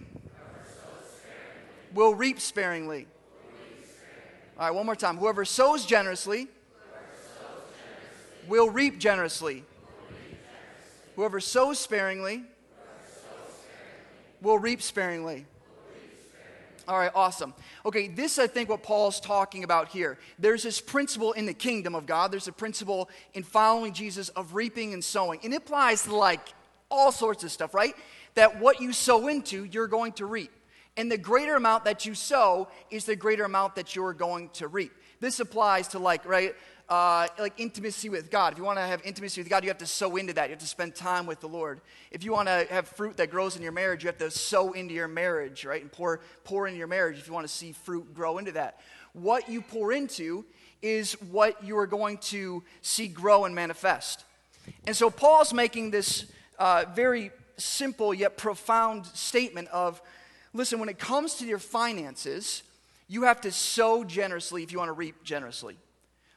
will 1.92 2.14
reap 2.14 2.40
sparingly. 2.40 3.06
All 4.58 4.66
right, 4.66 4.74
one 4.74 4.86
more 4.86 4.96
time. 4.96 5.16
Whoever 5.16 5.44
sows 5.44 5.86
generously, 5.86 6.48
will 8.48 8.68
reap 8.68 8.98
generously. 8.98 9.64
Whoever 11.16 11.40
sows 11.40 11.78
sparingly, 11.78 12.42
will 14.42 14.58
reap 14.58 14.82
sparingly. 14.82 15.46
All 16.86 16.98
right, 16.98 17.10
awesome. 17.14 17.54
Okay, 17.86 18.08
this 18.08 18.38
I 18.38 18.46
think 18.46 18.68
what 18.68 18.82
Paul's 18.82 19.20
talking 19.20 19.64
about 19.64 19.88
here. 19.88 20.18
There's 20.38 20.62
this 20.62 20.80
principle 20.80 21.32
in 21.32 21.46
the 21.46 21.54
kingdom 21.54 21.94
of 21.94 22.06
God. 22.06 22.30
There's 22.30 22.48
a 22.48 22.52
principle 22.52 23.08
in 23.32 23.42
following 23.42 23.92
Jesus 23.92 24.28
of 24.30 24.54
reaping 24.54 24.92
and 24.92 25.02
sowing. 25.02 25.40
And 25.42 25.54
it 25.54 25.58
applies 25.58 26.02
to 26.02 26.14
like 26.14 26.40
all 26.90 27.12
sorts 27.12 27.44
of 27.44 27.50
stuff, 27.50 27.74
right? 27.74 27.94
That 28.34 28.60
what 28.60 28.80
you 28.80 28.92
sow 28.92 29.28
into, 29.28 29.64
you're 29.64 29.88
going 29.88 30.12
to 30.14 30.26
reap. 30.26 30.50
And 30.96 31.10
the 31.10 31.18
greater 31.18 31.56
amount 31.56 31.84
that 31.86 32.06
you 32.06 32.14
sow 32.14 32.68
is 32.90 33.04
the 33.04 33.16
greater 33.16 33.44
amount 33.44 33.76
that 33.76 33.96
you're 33.96 34.12
going 34.12 34.50
to 34.54 34.68
reap. 34.68 34.92
This 35.20 35.40
applies 35.40 35.88
to 35.88 35.98
like, 35.98 36.24
right? 36.26 36.54
Uh, 36.88 37.26
like 37.38 37.54
intimacy 37.58 38.08
with 38.08 38.30
God. 38.30 38.52
If 38.52 38.58
you 38.58 38.64
want 38.64 38.78
to 38.78 38.82
have 38.82 39.00
intimacy 39.04 39.40
with 39.40 39.48
God, 39.48 39.64
you 39.64 39.70
have 39.70 39.78
to 39.78 39.86
sow 39.86 40.16
into 40.16 40.32
that. 40.34 40.44
You 40.44 40.50
have 40.50 40.60
to 40.60 40.66
spend 40.66 40.94
time 40.94 41.26
with 41.26 41.40
the 41.40 41.48
Lord. 41.48 41.80
If 42.10 42.24
you 42.24 42.32
want 42.32 42.48
to 42.48 42.66
have 42.70 42.88
fruit 42.88 43.16
that 43.16 43.30
grows 43.30 43.56
in 43.56 43.62
your 43.62 43.72
marriage, 43.72 44.04
you 44.04 44.08
have 44.08 44.18
to 44.18 44.30
sow 44.30 44.72
into 44.72 44.92
your 44.92 45.08
marriage, 45.08 45.64
right? 45.64 45.80
And 45.80 45.90
pour, 45.90 46.20
pour 46.44 46.66
into 46.66 46.78
your 46.78 46.86
marriage 46.86 47.18
if 47.18 47.26
you 47.26 47.32
want 47.32 47.46
to 47.46 47.52
see 47.52 47.72
fruit 47.72 48.14
grow 48.14 48.38
into 48.38 48.52
that. 48.52 48.80
What 49.14 49.48
you 49.48 49.62
pour 49.62 49.92
into 49.92 50.44
is 50.82 51.12
what 51.30 51.64
you 51.64 51.78
are 51.78 51.86
going 51.86 52.18
to 52.18 52.62
see 52.82 53.08
grow 53.08 53.46
and 53.46 53.54
manifest. 53.54 54.24
And 54.86 54.94
so 54.94 55.08
Paul's 55.08 55.54
making 55.54 55.90
this 55.90 56.26
uh, 56.58 56.84
very 56.94 57.30
simple 57.56 58.12
yet 58.12 58.36
profound 58.36 59.06
statement 59.06 59.68
of 59.68 60.02
listen, 60.52 60.78
when 60.78 60.88
it 60.88 60.98
comes 60.98 61.36
to 61.36 61.46
your 61.46 61.58
finances, 61.58 62.62
you 63.08 63.22
have 63.22 63.40
to 63.42 63.52
sow 63.52 64.04
generously 64.04 64.62
if 64.62 64.72
you 64.72 64.78
want 64.78 64.88
to 64.88 64.92
reap 64.92 65.22
generously. 65.24 65.76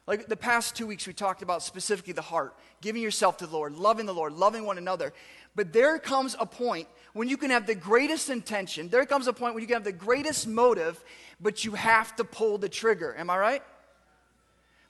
Like 0.08 0.28
the 0.28 0.38
past 0.38 0.76
two 0.76 0.88
weeks, 0.88 1.06
we 1.06 1.12
talked 1.12 1.42
about 1.42 1.62
specifically 1.62 2.14
the 2.14 2.22
heart, 2.22 2.56
giving 2.82 3.02
yourself 3.02 3.38
to 3.38 3.46
the 3.46 3.54
Lord, 3.54 3.76
loving 3.76 4.06
the 4.06 4.14
Lord, 4.14 4.32
loving 4.32 4.66
one 4.66 4.78
another. 4.78 5.14
But 5.54 5.74
there 5.74 6.00
comes 6.00 6.36
a 6.40 6.46
point 6.46 6.88
when 7.12 7.28
you 7.28 7.36
can 7.36 7.52
have 7.52 7.68
the 7.68 7.76
greatest 7.76 8.30
intention, 8.30 8.90
there 8.90 9.06
comes 9.06 9.28
a 9.28 9.34
point 9.34 9.54
when 9.54 9.62
you 9.62 9.68
can 9.68 9.76
have 9.76 9.84
the 9.84 9.92
greatest 9.92 10.48
motive, 10.48 11.04
but 11.42 11.66
you 11.66 11.72
have 11.74 12.16
to 12.16 12.24
pull 12.24 12.58
the 12.58 12.70
trigger. 12.70 13.16
Am 13.18 13.30
I 13.30 13.38
right? 13.38 13.64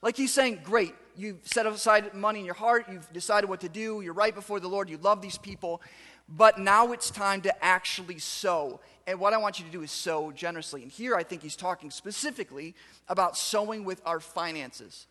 Like 0.02 0.16
he's 0.16 0.34
saying, 0.34 0.60
great, 0.64 0.94
you've 1.16 1.40
set 1.44 1.66
aside 1.66 2.14
money 2.14 2.40
in 2.40 2.46
your 2.46 2.54
heart, 2.54 2.86
you've 2.92 3.12
decided 3.12 3.50
what 3.50 3.62
to 3.62 3.70
do, 3.70 4.02
you're 4.02 4.14
right 4.14 4.36
before 4.36 4.60
the 4.60 4.68
Lord, 4.68 4.90
you 4.90 4.98
love 4.98 5.22
these 5.22 5.38
people, 5.38 5.82
but 6.30 6.60
now 6.60 6.92
it's 6.92 7.10
time 7.10 7.42
to 7.42 7.64
actually 7.64 8.20
sow. 8.20 8.80
And 9.06 9.20
what 9.20 9.34
I 9.34 9.38
want 9.38 9.60
you 9.60 9.66
to 9.66 9.72
do 9.72 9.84
is 9.84 9.92
sow 9.92 10.32
generously. 10.32 10.84
And 10.84 10.92
here 10.92 11.16
I 11.16 11.24
think 11.24 11.42
he's 11.42 11.56
talking 11.56 11.90
specifically 11.92 12.76
about 13.08 13.38
sowing 13.38 13.86
with 13.86 14.02
our 14.06 14.20
finances. 14.20 15.08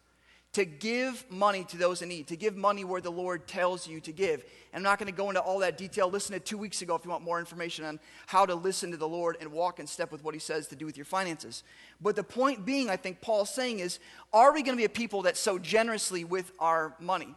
To 0.53 0.65
give 0.65 1.31
money 1.31 1.65
to 1.65 1.77
those 1.77 2.01
in 2.01 2.09
need, 2.09 2.29
to 2.29 2.37
give 2.37 2.57
money 2.57 2.83
where 2.83 3.03
the 3.03 3.11
Lord 3.11 3.47
tells 3.47 3.87
you 3.87 4.01
to 4.01 4.13
give. 4.13 4.43
And 4.73 4.77
I'm 4.77 4.83
not 4.83 4.99
going 4.99 5.13
to 5.13 5.17
go 5.17 5.29
into 5.29 5.41
all 5.41 5.59
that 5.59 5.77
detail. 5.77 6.09
Listen 6.09 6.33
to 6.33 6.41
two 6.41 6.57
weeks 6.57 6.81
ago 6.81 6.95
if 6.95 7.05
you 7.05 7.11
want 7.11 7.23
more 7.23 7.39
information 7.39 7.85
on 7.85 8.01
how 8.27 8.47
to 8.47 8.55
listen 8.55 8.91
to 8.91 8.97
the 8.97 9.09
Lord 9.09 9.37
and 9.41 9.53
walk 9.53 9.81
in 9.81 9.87
step 9.87 10.11
with 10.11 10.25
what 10.25 10.33
He 10.33 10.41
says 10.41 10.67
to 10.69 10.77
do 10.77 10.87
with 10.87 10.97
your 10.97 11.05
finances. 11.05 11.63
But 12.01 12.17
the 12.17 12.25
point 12.25 12.65
being, 12.65 12.89
I 12.89 12.97
think 12.97 13.21
Paul's 13.21 13.55
saying 13.55 13.81
is 13.81 13.99
are 14.33 14.55
we 14.55 14.63
going 14.63 14.77
to 14.77 14.81
be 14.81 14.87
a 14.87 14.89
people 14.89 15.23
that 15.23 15.37
sow 15.37 15.59
generously 15.59 16.25
with 16.25 16.53
our 16.59 16.95
money? 17.01 17.35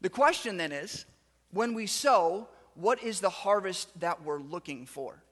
The 0.00 0.10
question 0.10 0.56
then 0.56 0.72
is 0.72 1.04
when 1.52 1.74
we 1.74 1.86
sow, 1.86 2.48
what 2.74 3.02
is 3.02 3.20
the 3.20 3.30
harvest 3.30 4.00
that 4.00 4.22
we're 4.22 4.40
looking 4.40 4.86
for? 4.86 5.22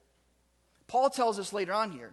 Paul 0.86 1.10
tells 1.10 1.38
us 1.38 1.52
later 1.52 1.72
on 1.72 1.92
here 1.92 2.12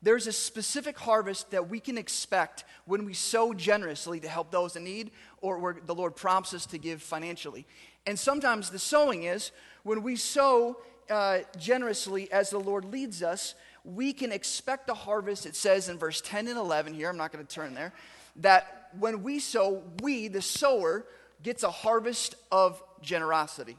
there's 0.00 0.26
a 0.26 0.32
specific 0.32 0.96
harvest 0.96 1.50
that 1.50 1.68
we 1.68 1.80
can 1.80 1.98
expect 1.98 2.64
when 2.84 3.04
we 3.04 3.14
sow 3.14 3.52
generously 3.52 4.20
to 4.20 4.28
help 4.28 4.50
those 4.50 4.76
in 4.76 4.84
need 4.84 5.10
or 5.40 5.58
where 5.58 5.76
the 5.84 5.94
Lord 5.94 6.14
prompts 6.14 6.54
us 6.54 6.66
to 6.66 6.78
give 6.78 7.02
financially. 7.02 7.66
And 8.06 8.18
sometimes 8.18 8.70
the 8.70 8.78
sowing 8.78 9.24
is 9.24 9.50
when 9.82 10.02
we 10.02 10.14
sow 10.14 10.76
uh, 11.10 11.40
generously 11.58 12.30
as 12.30 12.50
the 12.50 12.60
Lord 12.60 12.84
leads 12.84 13.22
us, 13.22 13.54
we 13.84 14.12
can 14.12 14.30
expect 14.30 14.88
a 14.88 14.94
harvest. 14.94 15.46
It 15.46 15.56
says 15.56 15.88
in 15.88 15.98
verse 15.98 16.20
10 16.20 16.46
and 16.46 16.58
11 16.58 16.94
here, 16.94 17.08
I'm 17.08 17.16
not 17.16 17.32
going 17.32 17.44
to 17.44 17.52
turn 17.52 17.74
there, 17.74 17.92
that 18.36 18.90
when 18.98 19.22
we 19.22 19.40
sow, 19.40 19.82
we, 20.02 20.28
the 20.28 20.42
sower, 20.42 21.06
gets 21.42 21.62
a 21.62 21.70
harvest 21.70 22.34
of 22.52 22.82
generosity. 23.02 23.76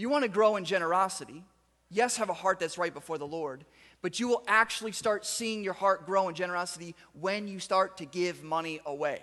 You 0.00 0.08
want 0.08 0.22
to 0.22 0.30
grow 0.30 0.56
in 0.56 0.64
generosity, 0.64 1.44
yes, 1.90 2.16
have 2.16 2.30
a 2.30 2.34
heart 2.34 2.58
that's 2.58 2.78
right 2.78 2.92
before 2.94 3.18
the 3.18 3.26
Lord, 3.26 3.66
but 4.00 4.18
you 4.18 4.28
will 4.28 4.42
actually 4.48 4.92
start 4.92 5.26
seeing 5.26 5.62
your 5.62 5.74
heart 5.74 6.06
grow 6.06 6.30
in 6.30 6.34
generosity 6.34 6.94
when 7.12 7.46
you 7.46 7.58
start 7.58 7.98
to 7.98 8.06
give 8.06 8.42
money 8.42 8.80
away. 8.86 9.20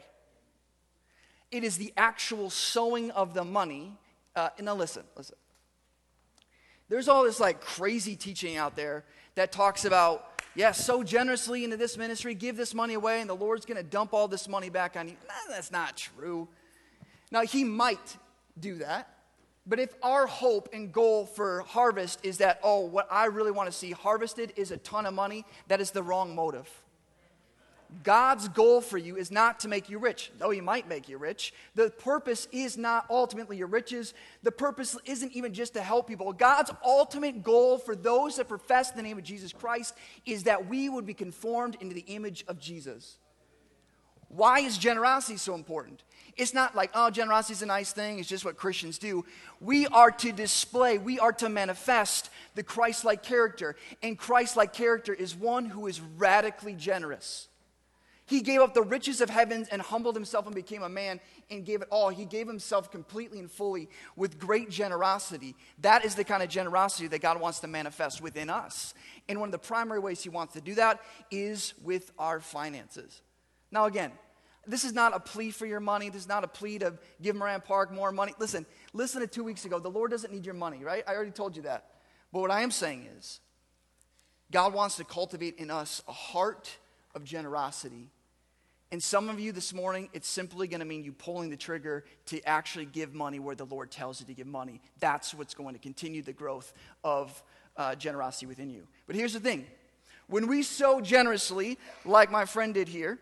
It 1.50 1.64
is 1.64 1.78
the 1.78 1.92
actual 1.98 2.52
sowing 2.52 3.10
of 3.10 3.34
the 3.34 3.44
money. 3.44 3.98
Uh, 4.36 4.50
now, 4.62 4.76
listen, 4.76 5.02
listen. 5.16 5.36
There's 6.90 7.08
all 7.08 7.24
this 7.24 7.40
like 7.40 7.60
crazy 7.60 8.16
teaching 8.16 8.56
out 8.56 8.76
there 8.76 9.04
that 9.34 9.52
talks 9.52 9.84
about, 9.84 10.44
yeah, 10.54 10.74
sow 10.74 11.02
generously 11.02 11.64
into 11.64 11.78
this 11.78 11.98
ministry, 11.98 12.36
give 12.36 12.56
this 12.56 12.76
money 12.76 12.94
away, 12.94 13.20
and 13.20 13.28
the 13.28 13.36
Lord's 13.36 13.66
going 13.66 13.78
to 13.78 13.90
dump 13.90 14.14
all 14.14 14.28
this 14.28 14.48
money 14.48 14.70
back 14.70 14.96
on 14.96 15.08
you. 15.08 15.16
Nah, 15.28 15.56
that's 15.56 15.72
not 15.72 15.98
true. 15.98 16.48
Now, 17.32 17.42
He 17.42 17.64
might 17.64 18.18
do 18.60 18.76
that. 18.76 19.17
But 19.68 19.80
if 19.80 19.94
our 20.02 20.28
hope 20.28 20.70
and 20.72 20.94
goal 20.94 21.26
for 21.26 21.62
harvest 21.62 22.20
is 22.24 22.38
that, 22.38 22.60
oh, 22.64 22.86
what 22.86 23.08
I 23.12 23.26
really 23.26 23.52
want 23.52 23.70
to 23.70 23.78
see 23.78 23.92
harvested 23.92 24.54
is 24.56 24.72
a 24.72 24.78
ton 24.78 25.06
of 25.06 25.14
money, 25.14 25.46
that 25.68 25.82
is 25.82 25.92
the 25.92 26.02
wrong 26.02 26.34
motive. 26.34 26.70
God's 28.04 28.48
goal 28.50 28.82
for 28.82 28.98
you 28.98 29.16
is 29.16 29.32
not 29.32 29.62
to 29.62 29.68
make 29.68 29.90
you 29.90 29.98
rich, 29.98 30.32
though 30.38 30.50
He 30.50 30.62
might 30.62 30.88
make 30.88 31.08
you 31.08 31.18
rich. 31.18 31.54
The 31.76 31.90
purpose 31.90 32.48
is 32.52 32.78
not 32.78 33.06
ultimately 33.10 33.58
your 33.58 33.68
riches. 33.68 34.14
The 34.44 34.52
purpose 34.52 34.98
isn't 35.06 35.32
even 35.34 35.54
just 35.54 35.74
to 35.74 35.82
help 35.82 36.08
people. 36.08 36.32
God's 36.34 36.72
ultimate 36.84 37.44
goal 37.44 37.78
for 37.78 37.96
those 37.96 38.38
that 38.38 38.50
profess 38.50 38.92
the 38.92 39.02
name 39.02 39.18
of 39.18 39.24
Jesus 39.24 39.54
Christ 39.54 39.96
is 40.26 40.44
that 40.44 40.68
we 40.68 40.90
would 40.90 41.06
be 41.06 41.14
conformed 41.14 41.78
into 41.80 41.96
the 41.96 42.02
image 42.08 42.44
of 42.48 42.60
Jesus. 42.60 43.18
Why 44.30 44.60
is 44.60 44.78
generosity 44.78 45.38
so 45.38 45.56
important? 45.56 46.04
It's 46.38 46.54
not 46.54 46.76
like, 46.76 46.92
oh, 46.94 47.10
generosity 47.10 47.54
is 47.54 47.62
a 47.64 47.66
nice 47.66 47.92
thing, 47.92 48.20
it's 48.20 48.30
just 48.30 48.46
what 48.46 48.58
Christians 48.58 48.98
do. 49.00 49.26
We 49.60 49.88
are 49.88 50.12
to 50.12 50.32
display, 50.32 51.00
we 51.00 51.20
are 51.20 51.34
to 51.34 51.50
manifest 51.50 52.30
the 52.56 52.64
Christ 52.64 53.04
like 53.04 53.24
character. 53.24 53.76
And 54.04 54.18
Christ 54.18 54.56
like 54.56 54.72
character 54.72 55.14
is 55.14 55.36
one 55.36 55.66
who 55.66 55.88
is 55.88 56.00
radically 56.00 56.76
generous. 56.76 57.48
He 58.28 58.42
gave 58.42 58.60
up 58.60 58.74
the 58.74 58.82
riches 58.82 59.22
of 59.22 59.30
heavens 59.30 59.70
and 59.70 59.82
humbled 59.82 60.14
himself 60.14 60.46
and 60.46 60.54
became 60.54 60.84
a 60.84 60.90
man 60.90 61.22
and 61.50 61.66
gave 61.66 61.82
it 61.82 61.88
all. 61.90 62.10
He 62.10 62.26
gave 62.26 62.46
himself 62.46 62.92
completely 62.92 63.40
and 63.40 63.50
fully 63.50 63.90
with 64.18 64.38
great 64.38 64.70
generosity. 64.70 65.56
That 65.80 66.04
is 66.04 66.14
the 66.14 66.26
kind 66.26 66.44
of 66.44 66.50
generosity 66.50 67.08
that 67.08 67.22
God 67.22 67.40
wants 67.40 67.62
to 67.62 67.68
manifest 67.68 68.22
within 68.22 68.50
us. 68.50 68.94
And 69.30 69.40
one 69.40 69.48
of 69.48 69.54
the 69.54 69.60
primary 69.60 70.00
ways 70.00 70.22
he 70.22 70.30
wants 70.30 70.54
to 70.56 70.62
do 70.62 70.76
that 70.76 71.00
is 71.32 71.74
with 71.82 72.12
our 72.20 72.42
finances. 72.42 73.22
Now, 73.72 73.86
again, 73.86 74.12
this 74.68 74.84
is 74.84 74.94
not 74.94 75.16
a 75.16 75.20
plea 75.20 75.52
for 75.52 75.66
your 75.66 75.80
money. 75.80 76.10
This 76.10 76.22
is 76.24 76.28
not 76.28 76.44
a 76.44 76.48
plea 76.48 76.80
to 76.80 76.94
give 77.22 77.36
Moran 77.36 77.62
Park 77.62 77.92
more 77.92 78.12
money. 78.12 78.34
Listen, 78.40 78.66
listen 78.94 79.22
to 79.22 79.28
two 79.28 79.44
weeks 79.44 79.66
ago. 79.66 79.80
The 79.80 79.90
Lord 79.90 80.12
doesn't 80.12 80.32
need 80.32 80.46
your 80.46 80.56
money, 80.56 80.84
right? 80.84 81.04
I 81.08 81.16
already 81.16 81.32
told 81.32 81.56
you 81.56 81.64
that. 81.64 81.92
But 82.32 82.42
what 82.42 82.52
I 82.52 82.62
am 82.62 82.72
saying 82.72 83.08
is, 83.18 83.40
God 84.52 84.74
wants 84.74 84.98
to 84.98 85.04
cultivate 85.04 85.58
in 85.58 85.72
us 85.72 86.02
a 86.08 86.14
heart 86.14 86.78
of 87.16 87.24
generosity 87.24 88.12
and 88.92 89.04
some 89.04 89.30
of 89.30 89.40
you 89.40 89.52
this 89.52 89.74
morning, 89.74 90.08
it's 90.14 90.30
simply 90.30 90.68
going 90.68 90.80
to 90.80 90.86
mean 90.86 91.04
you 91.04 91.12
pulling 91.12 91.50
the 91.50 91.58
trigger 91.58 92.06
to 92.28 92.42
actually 92.48 92.86
give 92.86 93.14
money 93.14 93.38
where 93.38 93.56
the 93.56 93.66
Lord 93.66 93.92
tells 93.92 94.22
you 94.22 94.28
to 94.28 94.34
give 94.34 94.48
money. 94.48 94.80
That's 95.00 95.34
what's 95.34 95.54
going 95.54 95.74
to 95.74 95.80
continue 95.80 96.22
the 96.22 96.32
growth 96.32 96.72
of 97.04 97.44
uh, 97.76 97.96
generosity 97.96 98.46
within 98.46 98.70
you. 98.70 98.88
But 99.06 99.18
here's 99.18 99.34
the 99.34 99.42
thing 99.42 99.66
when 100.28 100.48
we 100.48 100.64
sow 100.64 101.02
generously, 101.02 101.78
like 102.06 102.32
my 102.32 102.46
friend 102.46 102.74
did 102.74 102.88
here, 102.88 103.20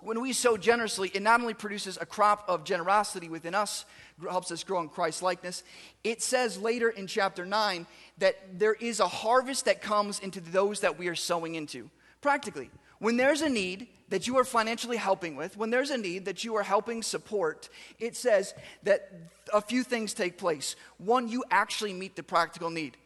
when 0.00 0.20
we 0.20 0.32
sow 0.32 0.56
generously, 0.56 1.10
it 1.14 1.22
not 1.22 1.40
only 1.40 1.54
produces 1.54 1.96
a 2.00 2.06
crop 2.06 2.44
of 2.48 2.64
generosity 2.64 3.28
within 3.28 3.54
us, 3.54 3.84
helps 4.28 4.50
us 4.50 4.64
grow 4.64 4.80
in 4.80 4.88
Christ 4.88 5.22
likeness, 5.22 5.62
it 6.02 6.22
says 6.22 6.58
later 6.58 6.88
in 6.88 7.06
chapter 7.06 7.46
9 7.46 7.86
that 8.18 8.36
there 8.58 8.74
is 8.74 9.00
a 9.00 9.06
harvest 9.06 9.66
that 9.66 9.80
comes 9.80 10.18
into 10.18 10.40
those 10.40 10.80
that 10.80 10.98
we 10.98 11.08
are 11.08 11.14
sowing 11.14 11.54
into. 11.54 11.90
Practically, 12.20 12.70
when 12.98 13.16
there's 13.16 13.42
a 13.42 13.48
need 13.48 13.88
that 14.08 14.26
you 14.26 14.38
are 14.38 14.44
financially 14.44 14.96
helping 14.96 15.36
with, 15.36 15.56
when 15.56 15.70
there's 15.70 15.90
a 15.90 15.98
need 15.98 16.24
that 16.24 16.44
you 16.44 16.56
are 16.56 16.62
helping 16.62 17.02
support, 17.02 17.68
it 17.98 18.16
says 18.16 18.54
that 18.84 19.12
a 19.52 19.60
few 19.60 19.82
things 19.82 20.14
take 20.14 20.38
place. 20.38 20.76
One, 20.98 21.28
you 21.28 21.44
actually 21.50 21.92
meet 21.92 22.16
the 22.16 22.22
practical 22.22 22.70
need. 22.70 22.96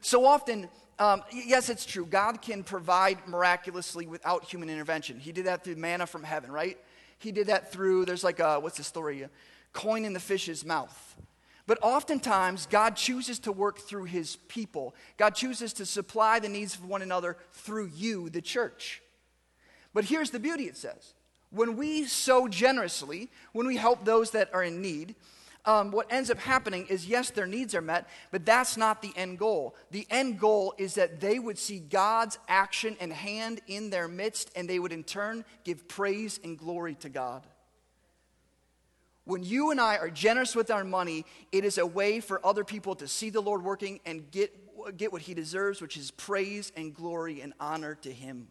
So 0.00 0.26
often, 0.26 0.68
um, 0.98 1.22
yes, 1.32 1.68
it's 1.68 1.86
true. 1.86 2.04
God 2.04 2.42
can 2.42 2.64
provide 2.64 3.26
miraculously 3.28 4.06
without 4.06 4.44
human 4.44 4.68
intervention. 4.68 5.18
He 5.18 5.32
did 5.32 5.46
that 5.46 5.64
through 5.64 5.76
manna 5.76 6.06
from 6.06 6.24
heaven, 6.24 6.50
right? 6.50 6.78
He 7.18 7.32
did 7.32 7.48
that 7.48 7.72
through, 7.72 8.04
there's 8.04 8.24
like 8.24 8.40
a, 8.40 8.58
what's 8.58 8.78
the 8.78 8.84
story? 8.84 9.22
A 9.22 9.30
coin 9.72 10.04
in 10.04 10.12
the 10.12 10.20
fish's 10.20 10.64
mouth. 10.64 11.16
But 11.66 11.78
oftentimes, 11.82 12.66
God 12.66 12.96
chooses 12.96 13.38
to 13.40 13.52
work 13.52 13.78
through 13.78 14.04
his 14.04 14.36
people. 14.48 14.94
God 15.18 15.34
chooses 15.34 15.74
to 15.74 15.86
supply 15.86 16.38
the 16.38 16.48
needs 16.48 16.74
of 16.74 16.84
one 16.86 17.02
another 17.02 17.36
through 17.52 17.90
you, 17.94 18.30
the 18.30 18.40
church. 18.40 19.02
But 19.92 20.04
here's 20.04 20.30
the 20.30 20.40
beauty 20.40 20.64
it 20.64 20.76
says 20.76 21.14
when 21.50 21.76
we 21.76 22.04
sow 22.04 22.48
generously, 22.48 23.30
when 23.52 23.66
we 23.66 23.76
help 23.76 24.04
those 24.04 24.30
that 24.32 24.52
are 24.54 24.62
in 24.62 24.80
need, 24.82 25.14
um, 25.68 25.90
what 25.90 26.10
ends 26.10 26.30
up 26.30 26.38
happening 26.38 26.86
is 26.86 27.06
yes, 27.06 27.28
their 27.28 27.46
needs 27.46 27.74
are 27.74 27.82
met, 27.82 28.08
but 28.30 28.46
that's 28.46 28.78
not 28.78 29.02
the 29.02 29.12
end 29.14 29.38
goal. 29.38 29.76
The 29.90 30.06
end 30.08 30.40
goal 30.40 30.74
is 30.78 30.94
that 30.94 31.20
they 31.20 31.38
would 31.38 31.58
see 31.58 31.78
God's 31.78 32.38
action 32.48 32.96
and 33.00 33.12
hand 33.12 33.60
in 33.66 33.90
their 33.90 34.08
midst, 34.08 34.50
and 34.56 34.66
they 34.66 34.78
would 34.78 34.92
in 34.92 35.04
turn 35.04 35.44
give 35.64 35.86
praise 35.86 36.40
and 36.42 36.58
glory 36.58 36.94
to 36.96 37.10
God. 37.10 37.46
When 39.24 39.42
you 39.42 39.70
and 39.70 39.78
I 39.78 39.98
are 39.98 40.08
generous 40.08 40.56
with 40.56 40.70
our 40.70 40.84
money, 40.84 41.26
it 41.52 41.66
is 41.66 41.76
a 41.76 41.84
way 41.84 42.20
for 42.20 42.44
other 42.44 42.64
people 42.64 42.94
to 42.94 43.06
see 43.06 43.28
the 43.28 43.42
Lord 43.42 43.62
working 43.62 44.00
and 44.06 44.30
get, 44.30 44.96
get 44.96 45.12
what 45.12 45.20
He 45.20 45.34
deserves, 45.34 45.82
which 45.82 45.98
is 45.98 46.10
praise 46.10 46.72
and 46.78 46.94
glory 46.94 47.42
and 47.42 47.52
honor 47.60 47.94
to 47.96 48.10
Him. 48.10 48.48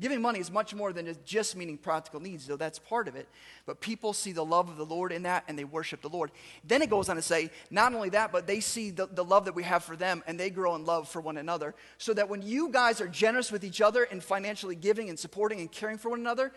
Giving 0.00 0.20
money 0.20 0.40
is 0.40 0.50
much 0.50 0.74
more 0.74 0.92
than 0.92 1.16
just 1.24 1.54
meeting 1.54 1.78
practical 1.78 2.18
needs, 2.18 2.48
though 2.48 2.56
that's 2.56 2.80
part 2.80 3.06
of 3.06 3.14
it. 3.14 3.28
But 3.64 3.80
people 3.80 4.12
see 4.12 4.32
the 4.32 4.44
love 4.44 4.68
of 4.68 4.76
the 4.76 4.84
Lord 4.84 5.12
in 5.12 5.22
that 5.22 5.44
and 5.46 5.56
they 5.56 5.62
worship 5.62 6.02
the 6.02 6.08
Lord. 6.08 6.32
Then 6.64 6.82
it 6.82 6.90
goes 6.90 7.08
on 7.08 7.14
to 7.14 7.22
say, 7.22 7.50
not 7.70 7.94
only 7.94 8.08
that, 8.08 8.32
but 8.32 8.48
they 8.48 8.58
see 8.58 8.90
the, 8.90 9.06
the 9.06 9.22
love 9.22 9.44
that 9.44 9.54
we 9.54 9.62
have 9.62 9.84
for 9.84 9.94
them 9.94 10.24
and 10.26 10.38
they 10.38 10.50
grow 10.50 10.74
in 10.74 10.84
love 10.84 11.08
for 11.08 11.20
one 11.20 11.36
another. 11.36 11.76
So 11.98 12.12
that 12.12 12.28
when 12.28 12.42
you 12.42 12.70
guys 12.70 13.00
are 13.00 13.06
generous 13.06 13.52
with 13.52 13.62
each 13.62 13.80
other 13.80 14.02
and 14.02 14.22
financially 14.22 14.74
giving 14.74 15.10
and 15.10 15.18
supporting 15.18 15.60
and 15.60 15.70
caring 15.70 15.98
for 15.98 16.10
one 16.10 16.18
another, 16.18 16.52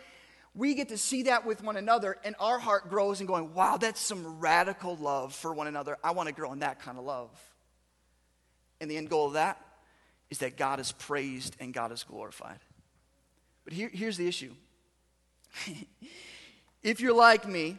we 0.55 0.73
get 0.73 0.89
to 0.89 0.97
see 0.97 1.23
that 1.23 1.45
with 1.45 1.63
one 1.63 1.77
another 1.77 2.17
and 2.23 2.35
our 2.39 2.57
heart 2.57 2.89
grows 2.89 3.19
and 3.19 3.27
going, 3.27 3.53
wow, 3.53 3.77
that's 3.77 4.01
some 4.01 4.39
radical 4.39 4.95
love 4.95 5.35
for 5.35 5.53
one 5.53 5.67
another. 5.67 5.99
I 6.03 6.11
want 6.11 6.27
to 6.27 6.33
grow 6.33 6.51
in 6.53 6.59
that 6.59 6.79
kind 6.79 6.97
of 6.97 7.03
love. 7.03 7.29
And 8.81 8.89
the 8.89 8.97
end 8.97 9.11
goal 9.11 9.27
of 9.27 9.33
that 9.33 9.63
is 10.31 10.39
that 10.39 10.57
God 10.57 10.79
is 10.79 10.91
praised 10.91 11.55
and 11.59 11.71
God 11.71 11.91
is 11.91 12.03
glorified. 12.03 12.57
But 13.67 13.73
here, 13.73 13.89
here's 13.93 14.15
the 14.15 14.25
issue 14.25 14.53
if 16.83 17.01
you're 17.01 17.13
like 17.13 17.45
me, 17.45 17.77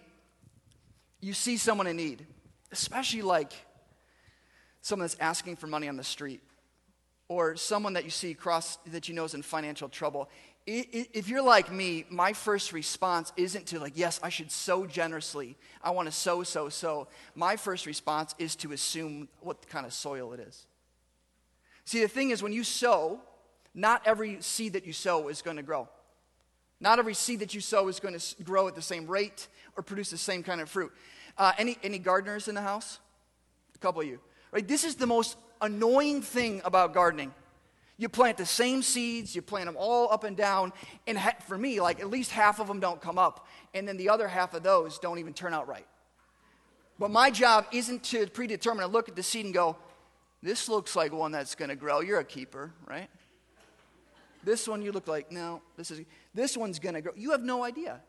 you 1.18 1.32
see 1.32 1.56
someone 1.56 1.86
in 1.86 1.96
need, 1.96 2.26
especially 2.70 3.22
like 3.22 3.54
someone 4.82 5.04
that's 5.04 5.18
asking 5.18 5.56
for 5.56 5.66
money 5.66 5.88
on 5.88 5.96
the 5.96 6.04
street 6.04 6.42
or 7.26 7.56
someone 7.56 7.94
that 7.94 8.04
you 8.04 8.10
see 8.10 8.32
across 8.32 8.76
that 8.88 9.08
you 9.08 9.14
know 9.14 9.24
is 9.24 9.32
in 9.32 9.40
financial 9.40 9.88
trouble. 9.88 10.28
If 10.66 11.26
you're 11.26 11.40
like 11.40 11.72
me, 11.72 12.04
my 12.10 12.34
first 12.34 12.74
response 12.74 13.32
isn't 13.38 13.68
to 13.68 13.80
like, 13.80 13.94
yes, 13.96 14.20
I 14.22 14.28
should 14.28 14.50
sow 14.50 14.84
generously. 14.84 15.56
I 15.82 15.92
want 15.92 16.04
to 16.04 16.12
sow, 16.12 16.42
sow, 16.42 16.68
sow. 16.68 17.08
My 17.34 17.56
first 17.56 17.86
response 17.86 18.34
is 18.38 18.54
to 18.56 18.72
assume 18.72 19.28
what 19.40 19.66
kind 19.68 19.86
of 19.86 19.94
soil 19.94 20.34
it 20.34 20.40
is. 20.40 20.66
See, 21.86 22.02
the 22.02 22.08
thing 22.08 22.28
is, 22.28 22.42
when 22.42 22.52
you 22.52 22.62
sow, 22.62 23.22
not 23.78 24.02
every 24.04 24.38
seed 24.40 24.72
that 24.72 24.86
you 24.86 24.92
sow 24.92 25.28
is 25.28 25.40
going 25.40 25.56
to 25.56 25.62
grow. 25.62 25.88
Not 26.80 26.98
every 26.98 27.14
seed 27.14 27.40
that 27.40 27.54
you 27.54 27.60
sow 27.60 27.86
is 27.86 28.00
going 28.00 28.18
to 28.18 28.42
grow 28.42 28.66
at 28.66 28.74
the 28.74 28.82
same 28.82 29.06
rate 29.06 29.46
or 29.76 29.84
produce 29.84 30.10
the 30.10 30.18
same 30.18 30.42
kind 30.42 30.60
of 30.60 30.68
fruit. 30.68 30.92
Uh, 31.36 31.52
any, 31.58 31.78
any 31.84 31.98
gardeners 31.98 32.48
in 32.48 32.56
the 32.56 32.60
house? 32.60 32.98
A 33.76 33.78
couple 33.78 34.00
of 34.00 34.08
you. 34.08 34.18
Right? 34.50 34.66
This 34.66 34.82
is 34.82 34.96
the 34.96 35.06
most 35.06 35.36
annoying 35.60 36.22
thing 36.22 36.60
about 36.64 36.92
gardening. 36.92 37.32
You 37.98 38.08
plant 38.08 38.36
the 38.36 38.46
same 38.46 38.82
seeds, 38.82 39.36
you 39.36 39.42
plant 39.42 39.66
them 39.66 39.76
all 39.78 40.12
up 40.12 40.24
and 40.24 40.36
down, 40.36 40.72
and 41.06 41.16
ha- 41.16 41.36
for 41.46 41.56
me, 41.56 41.80
like 41.80 42.00
at 42.00 42.10
least 42.10 42.32
half 42.32 42.60
of 42.60 42.66
them 42.66 42.80
don't 42.80 43.00
come 43.00 43.18
up, 43.18 43.46
and 43.74 43.86
then 43.86 43.96
the 43.96 44.08
other 44.08 44.26
half 44.26 44.54
of 44.54 44.62
those 44.64 44.98
don't 44.98 45.18
even 45.18 45.34
turn 45.34 45.54
out 45.54 45.68
right. 45.68 45.86
But 46.98 47.10
my 47.10 47.30
job 47.30 47.66
isn't 47.72 48.02
to 48.04 48.26
predetermine 48.26 48.84
and 48.84 48.92
look 48.92 49.08
at 49.08 49.14
the 49.14 49.22
seed 49.22 49.44
and 49.44 49.54
go, 49.54 49.76
this 50.42 50.68
looks 50.68 50.94
like 50.94 51.12
one 51.12 51.32
that's 51.32 51.54
going 51.54 51.70
to 51.70 51.76
grow. 51.76 52.00
You're 52.00 52.20
a 52.20 52.24
keeper, 52.24 52.72
right? 52.86 53.08
This 54.44 54.68
one 54.68 54.82
you 54.82 54.92
look 54.92 55.08
like, 55.08 55.32
no, 55.32 55.62
this 55.76 55.90
is 55.90 56.02
this 56.34 56.56
one's 56.56 56.78
to 56.78 57.00
grow. 57.00 57.12
You 57.16 57.32
have 57.32 57.42
no 57.42 57.64
idea. 57.64 58.00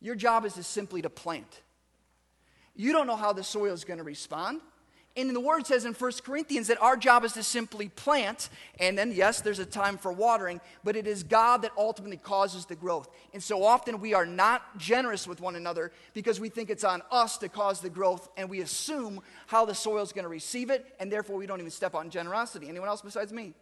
Your 0.00 0.14
job 0.14 0.44
is 0.44 0.54
to 0.54 0.62
simply 0.62 1.02
to 1.02 1.10
plant. 1.10 1.62
You 2.74 2.92
don't 2.92 3.06
know 3.06 3.16
how 3.16 3.32
the 3.32 3.42
soil 3.42 3.72
is 3.72 3.84
to 3.84 3.94
respond. 4.02 4.60
And 5.16 5.34
the 5.34 5.40
word 5.40 5.66
says 5.66 5.86
in 5.86 5.94
1 5.94 6.12
Corinthians 6.22 6.66
that 6.66 6.80
our 6.82 6.94
job 6.94 7.24
is 7.24 7.32
to 7.32 7.42
simply 7.42 7.88
plant, 7.88 8.50
and 8.78 8.98
then, 8.98 9.12
yes, 9.12 9.40
there's 9.40 9.58
a 9.58 9.64
time 9.64 9.96
for 9.96 10.12
watering, 10.12 10.60
but 10.84 10.94
it 10.94 11.06
is 11.06 11.22
God 11.22 11.62
that 11.62 11.72
ultimately 11.78 12.18
causes 12.18 12.66
the 12.66 12.76
growth. 12.76 13.08
And 13.32 13.42
so 13.42 13.64
often 13.64 13.98
we 13.98 14.12
are 14.12 14.26
not 14.26 14.76
generous 14.76 15.26
with 15.26 15.40
one 15.40 15.56
another 15.56 15.90
because 16.12 16.38
we 16.38 16.50
think 16.50 16.68
it's 16.68 16.84
on 16.84 17.00
us 17.10 17.38
to 17.38 17.48
cause 17.48 17.80
the 17.80 17.88
growth, 17.88 18.28
and 18.36 18.50
we 18.50 18.60
assume 18.60 19.22
how 19.46 19.64
the 19.64 19.74
soil 19.74 20.02
is 20.02 20.12
going 20.12 20.24
to 20.24 20.28
receive 20.28 20.68
it, 20.68 20.84
and 21.00 21.10
therefore 21.10 21.36
we 21.36 21.46
don't 21.46 21.60
even 21.60 21.70
step 21.70 21.94
on 21.94 22.10
generosity. 22.10 22.68
Anyone 22.68 22.90
else 22.90 23.00
besides 23.00 23.32
me? 23.32 23.54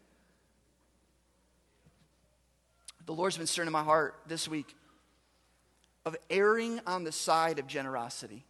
The 3.06 3.12
Lord's 3.12 3.36
been 3.36 3.46
stirring 3.46 3.66
in 3.66 3.72
my 3.72 3.82
heart 3.82 4.14
this 4.26 4.48
week 4.48 4.74
of 6.06 6.16
erring 6.30 6.80
on 6.86 7.04
the 7.04 7.12
side 7.12 7.58
of 7.58 7.66
generosity. 7.66 8.44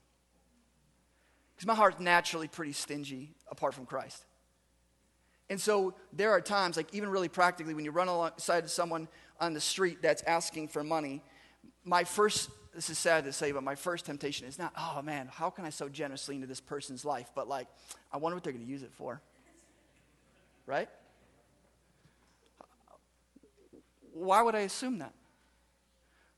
Because 1.54 1.66
my 1.66 1.74
heart's 1.74 2.00
naturally 2.00 2.48
pretty 2.48 2.72
stingy 2.72 3.34
apart 3.48 3.74
from 3.74 3.86
Christ. 3.86 4.24
And 5.50 5.60
sow 5.60 5.94
there 6.12 6.30
are 6.30 6.40
times, 6.40 6.76
like 6.76 6.92
even 6.92 7.08
really 7.08 7.28
practically, 7.28 7.74
when 7.74 7.84
you 7.84 7.90
run 7.90 8.08
alongside 8.08 8.68
someone 8.70 9.08
on 9.40 9.54
the 9.54 9.60
street 9.60 9.98
that's 10.02 10.22
asking 10.22 10.68
for 10.68 10.82
money, 10.82 11.22
my 11.84 12.04
first, 12.04 12.48
this 12.74 12.90
is 12.90 12.98
sad 12.98 13.24
to 13.24 13.32
say, 13.32 13.52
but 13.52 13.62
my 13.62 13.74
first 13.74 14.06
temptation 14.06 14.46
is 14.48 14.58
not, 14.58 14.72
oh 14.76 15.02
man, 15.02 15.28
how 15.30 15.50
can 15.50 15.64
I 15.64 15.70
so 15.70 15.88
generously 15.88 16.34
into 16.36 16.46
this 16.46 16.60
person's 16.60 17.04
life? 17.04 17.30
But 17.34 17.48
like, 17.48 17.68
I 18.12 18.16
wonder 18.16 18.36
what 18.36 18.42
they're 18.42 18.52
going 18.52 18.64
to 18.64 18.70
use 18.70 18.82
it 18.82 18.92
for. 18.94 19.20
Right? 20.66 20.88
Why 24.14 24.42
would 24.42 24.54
I 24.54 24.60
assume 24.60 24.98
that? 24.98 25.12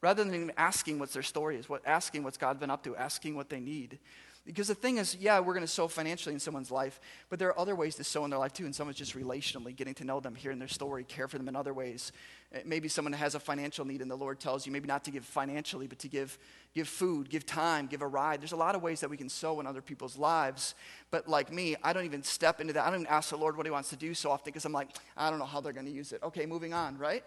Rather 0.01 0.25
than 0.25 0.53
asking 0.57 0.99
what's 0.99 1.15
their 1.15 1.23
story 1.23 1.57
is, 1.57 1.69
what, 1.69 1.83
asking 1.87 2.23
what's 2.23 2.37
God 2.37 2.61
been 2.61 2.71
up 2.71 2.85
to, 2.85 2.95
asking 2.97 3.35
what 3.35 3.49
they 3.49 3.61
need. 3.61 3.99
Because 4.47 4.69
the 4.69 4.77
thing 4.77 4.99
is, 4.99 5.17
yeah, 5.17 5.41
we're 5.41 5.55
going 5.55 5.67
to 5.67 5.73
sow 5.73 5.89
financially 5.89 6.33
in 6.33 6.39
someone's 6.39 6.71
life, 6.71 7.01
but 7.29 7.41
there 7.41 7.49
are 7.49 7.59
other 7.59 7.75
ways 7.75 7.97
to 7.97 8.05
sow 8.05 8.25
in 8.25 8.31
their 8.31 8.39
life 8.39 8.53
too. 8.53 8.65
And 8.65 8.73
someone's 8.73 8.97
just 8.97 9.17
relationally 9.17 9.75
getting 9.75 9.95
to 9.95 10.05
know 10.05 10.21
them, 10.21 10.37
hearing 10.37 10.61
their 10.61 10.69
story, 10.69 11.03
care 11.03 11.27
for 11.27 11.37
them 11.37 11.49
in 11.49 11.57
other 11.57 11.75
ways. 11.75 12.13
Eh, 12.53 12.61
maybe 12.65 12.87
someone 12.87 13.13
has 13.13 13.35
a 13.35 13.41
financial 13.41 13.85
need, 13.85 14.01
and 14.01 14.09
the 14.09 14.17
Lord 14.17 14.39
tells 14.39 14.65
you 14.65 14.71
maybe 14.71 14.87
not 14.87 15.03
to 15.05 15.11
give 15.11 15.25
financially, 15.25 15.89
but 15.89 15.99
to 15.99 16.09
give, 16.09 16.39
give 16.75 16.87
food, 16.87 17.29
give 17.29 17.45
time, 17.45 17.89
give 17.89 18.03
a 18.03 18.07
ride. 18.07 18.41
There's 18.41 18.53
a 18.53 18.57
lot 18.57 18.77
of 18.77 18.83
ways 18.83 19.01
that 19.01 19.11
we 19.11 19.17
can 19.17 19.29
sow 19.29 19.59
in 19.59 19.67
other 19.67 19.83
people's 19.83 20.17
lives. 20.17 20.77
But 21.11 21.27
like 21.27 21.53
me, 21.53 21.75
I 21.83 21.93
don't 21.93 22.05
even 22.05 22.23
step 22.23 22.61
into 22.61 22.73
that. 22.75 22.87
I 22.87 22.91
don't 22.91 23.01
even 23.01 23.13
ask 23.13 23.31
the 23.31 23.37
Lord 23.37 23.57
what 23.57 23.67
He 23.67 23.73
wants 23.73 23.91
to 23.91 23.97
do 23.97 24.15
so 24.15 24.31
often 24.31 24.45
because 24.45 24.65
I'm 24.65 24.73
like, 24.73 24.91
I 25.17 25.29
don't 25.29 25.41
know 25.41 25.45
how 25.45 25.61
they're 25.61 25.73
going 25.73 25.87
to 25.87 25.93
use 25.93 26.13
it. 26.13 26.23
Okay, 26.23 26.47
moving 26.47 26.73
on, 26.73 26.99
right? 26.99 27.25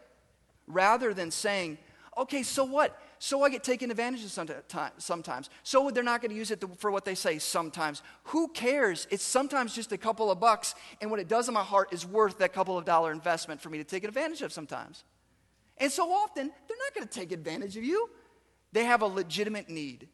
Rather 0.70 1.14
than 1.14 1.32
saying, 1.32 1.78
okay, 2.18 2.44
so 2.44 2.64
what? 2.64 2.98
So 3.22 3.44
I 3.44 3.50
get 3.50 3.64
taken 3.64 3.92
advantage 3.92 4.24
of 4.24 4.32
sometimes. 4.98 5.50
So 5.64 5.90
they're 5.90 6.04
not 6.04 6.22
going 6.22 6.32
to 6.32 6.38
use 6.38 6.52
it 6.52 6.64
for 6.78 6.90
what 6.90 7.04
they 7.04 7.16
say 7.16 7.38
sometimes. 7.38 8.02
Who 8.26 8.48
cares? 8.48 9.08
It's 9.12 9.24
sometimes 9.24 9.76
just 9.76 9.92
a 9.92 9.98
couple 9.98 10.32
of 10.32 10.40
bucks, 10.40 10.74
and 11.02 11.12
what 11.12 11.20
it 11.20 11.28
does 11.28 11.50
in 11.50 11.54
my 11.54 11.64
heart 11.64 11.92
is 11.92 12.06
worth 12.06 12.38
that 12.38 12.54
couple 12.54 12.78
of 12.78 12.86
dollar 12.86 13.12
investment 13.12 13.60
for 13.60 13.70
me 13.70 13.78
to 13.80 13.84
take 13.84 14.06
advantage 14.06 14.42
of 14.42 14.54
sometimes. 14.54 15.04
And 15.78 15.92
so 15.92 16.12
often, 16.12 16.48
they're 16.68 16.78
not 16.78 16.96
going 16.96 17.08
to 17.08 17.14
take 17.14 17.32
advantage 17.34 17.76
of 17.76 17.84
you. 17.84 18.10
They 18.72 18.86
have 18.86 19.02
a 19.02 19.08
legitimate 19.08 19.70
need. 19.70 20.08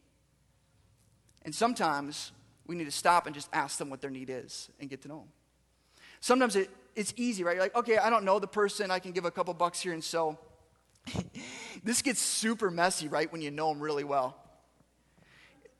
And 1.42 1.54
sometimes 1.54 2.32
we 2.66 2.74
need 2.74 2.86
to 2.86 2.90
stop 2.90 3.26
and 3.26 3.34
just 3.34 3.48
ask 3.52 3.78
them 3.78 3.90
what 3.90 4.00
their 4.00 4.10
need 4.10 4.30
is 4.30 4.68
and 4.80 4.90
get 4.90 5.02
to 5.02 5.08
know 5.08 5.18
them. 5.18 5.28
Sometimes 6.20 6.56
it, 6.56 6.70
it's 6.96 7.12
easy, 7.16 7.44
right? 7.44 7.54
You're 7.54 7.62
like, 7.62 7.76
okay, 7.76 7.98
I 7.98 8.10
don't 8.10 8.24
know 8.24 8.38
the 8.38 8.48
person. 8.48 8.90
I 8.90 8.98
can 8.98 9.12
give 9.12 9.24
a 9.24 9.30
couple 9.30 9.54
bucks 9.54 9.80
here 9.80 9.92
and 9.92 10.02
so. 10.02 10.38
this 11.84 12.02
gets 12.02 12.20
super 12.20 12.70
messy, 12.70 13.08
right, 13.08 13.30
when 13.30 13.42
you 13.42 13.50
know 13.50 13.68
them 13.68 13.80
really 13.80 14.04
well. 14.04 14.36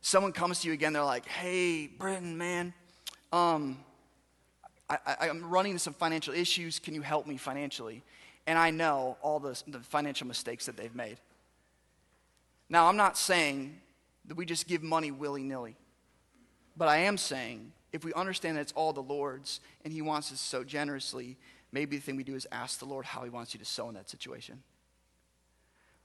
Someone 0.01 0.33
comes 0.33 0.61
to 0.61 0.69
you 0.69 0.75
again, 0.75 0.93
they're 0.93 1.03
like, 1.03 1.27
hey, 1.27 1.87
Brenton, 1.87 2.39
man, 2.39 2.73
um, 3.33 3.79
I, 4.89 4.99
I, 5.07 5.29
I'm 5.29 5.49
running 5.51 5.73
into 5.73 5.83
some 5.83 5.95
financial 5.95 6.33
issues. 6.33 6.79
Can 6.79 6.95
you 6.95 7.03
help 7.03 7.27
me 7.27 7.37
financially? 7.37 8.03
And 8.47 8.59
I 8.59 8.71
know 8.71 9.17
all 9.21 9.41
the, 9.41 9.61
the 9.67 9.81
financial 9.81 10.27
mistakes 10.29 10.67
that 10.67 10.77
they've 10.77 10.95
made. 10.95 11.19
Now, 12.69 12.87
I'm 12.87 12.97
not 12.97 13.19
saying 13.19 13.81
that 14.27 14.37
we 14.37 14.47
just 14.47 14.69
give 14.69 14.83
money 14.83 15.11
willy 15.11 15.43
nilly, 15.43 15.77
but 16.77 16.89
I 16.89 16.99
am 16.99 17.17
saying 17.17 17.73
if 17.93 18.05
we 18.05 18.13
understand 18.13 18.57
that 18.57 18.63
it's 18.63 18.73
all 18.73 18.93
the 18.93 19.03
Lord's 19.03 19.61
and 19.85 19.93
He 19.93 20.03
wants 20.03 20.33
us 20.33 20.41
so 20.41 20.63
generously, 20.63 21.37
maybe 21.73 21.97
the 21.97 22.03
thing 22.03 22.17
we 22.17 22.25
do 22.25 22.35
is 22.35 22.47
ask 22.53 22.79
the 22.79 22.85
Lord 22.85 23.07
how 23.07 23.25
He 23.25 23.31
wants 23.31 23.55
you 23.55 23.59
to 23.59 23.67
sow 23.67 23.89
in 23.89 23.95
that 23.95 24.09
situation 24.09 24.63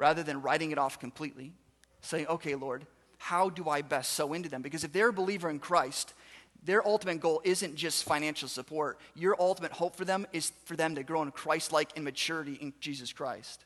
rather 0.01 0.23
than 0.23 0.41
writing 0.41 0.71
it 0.71 0.79
off 0.79 0.99
completely, 0.99 1.53
saying, 2.01 2.25
okay, 2.25 2.55
Lord, 2.55 2.87
how 3.19 3.49
do 3.49 3.69
I 3.69 3.83
best 3.83 4.13
sow 4.13 4.33
into 4.33 4.49
them? 4.49 4.63
Because 4.63 4.83
if 4.83 4.91
they're 4.91 5.09
a 5.09 5.13
believer 5.13 5.47
in 5.47 5.59
Christ, 5.59 6.15
their 6.63 6.85
ultimate 6.87 7.19
goal 7.19 7.39
isn't 7.43 7.75
just 7.75 8.03
financial 8.03 8.47
support. 8.47 8.99
Your 9.15 9.35
ultimate 9.39 9.71
hope 9.71 9.95
for 9.95 10.03
them 10.03 10.25
is 10.33 10.53
for 10.65 10.75
them 10.75 10.95
to 10.95 11.03
grow 11.03 11.21
in 11.21 11.29
Christ 11.29 11.71
like 11.71 11.95
in 11.95 12.03
maturity 12.03 12.53
in 12.53 12.73
Jesus 12.79 13.13
Christ. 13.13 13.63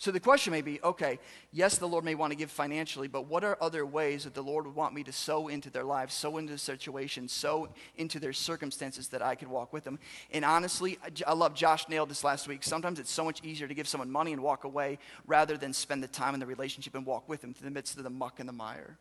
So 0.00 0.12
the 0.12 0.20
question 0.20 0.52
may 0.52 0.62
be 0.62 0.80
okay, 0.84 1.18
yes, 1.50 1.76
the 1.76 1.88
Lord 1.88 2.04
may 2.04 2.14
want 2.14 2.30
to 2.30 2.36
give 2.36 2.52
financially, 2.52 3.08
but 3.08 3.26
what 3.26 3.42
are 3.42 3.58
other 3.60 3.84
ways 3.84 4.22
that 4.24 4.34
the 4.34 4.44
Lord 4.44 4.64
would 4.64 4.76
want 4.76 4.94
me 4.94 5.02
to 5.02 5.12
sow 5.12 5.48
into 5.48 5.70
their 5.70 5.82
lives, 5.82 6.14
sow 6.14 6.36
into 6.36 6.52
the 6.52 6.58
situation, 6.58 7.26
sow 7.26 7.68
into 7.96 8.20
their 8.20 8.32
circumstances 8.32 9.08
that 9.08 9.22
I 9.22 9.34
could 9.34 9.48
walk 9.48 9.72
with 9.72 9.82
them? 9.82 9.98
And 10.30 10.44
honestly, 10.44 10.98
I 11.26 11.32
love 11.32 11.52
Josh 11.52 11.88
nailed 11.88 12.10
this 12.10 12.22
last 12.22 12.46
week. 12.46 12.62
Sometimes 12.62 13.00
it's 13.00 13.10
so 13.10 13.24
much 13.24 13.42
easier 13.42 13.66
to 13.66 13.74
give 13.74 13.88
someone 13.88 14.08
money 14.08 14.32
and 14.32 14.40
walk 14.40 14.62
away 14.62 15.00
rather 15.26 15.56
than 15.56 15.72
spend 15.72 16.00
the 16.00 16.08
time 16.08 16.32
in 16.32 16.38
the 16.38 16.46
relationship 16.46 16.94
and 16.94 17.04
walk 17.04 17.28
with 17.28 17.40
them 17.40 17.52
through 17.52 17.68
the 17.68 17.74
midst 17.74 17.98
of 17.98 18.04
the 18.04 18.10
muck 18.10 18.38
and 18.38 18.48
the 18.48 18.52
mire. 18.52 18.98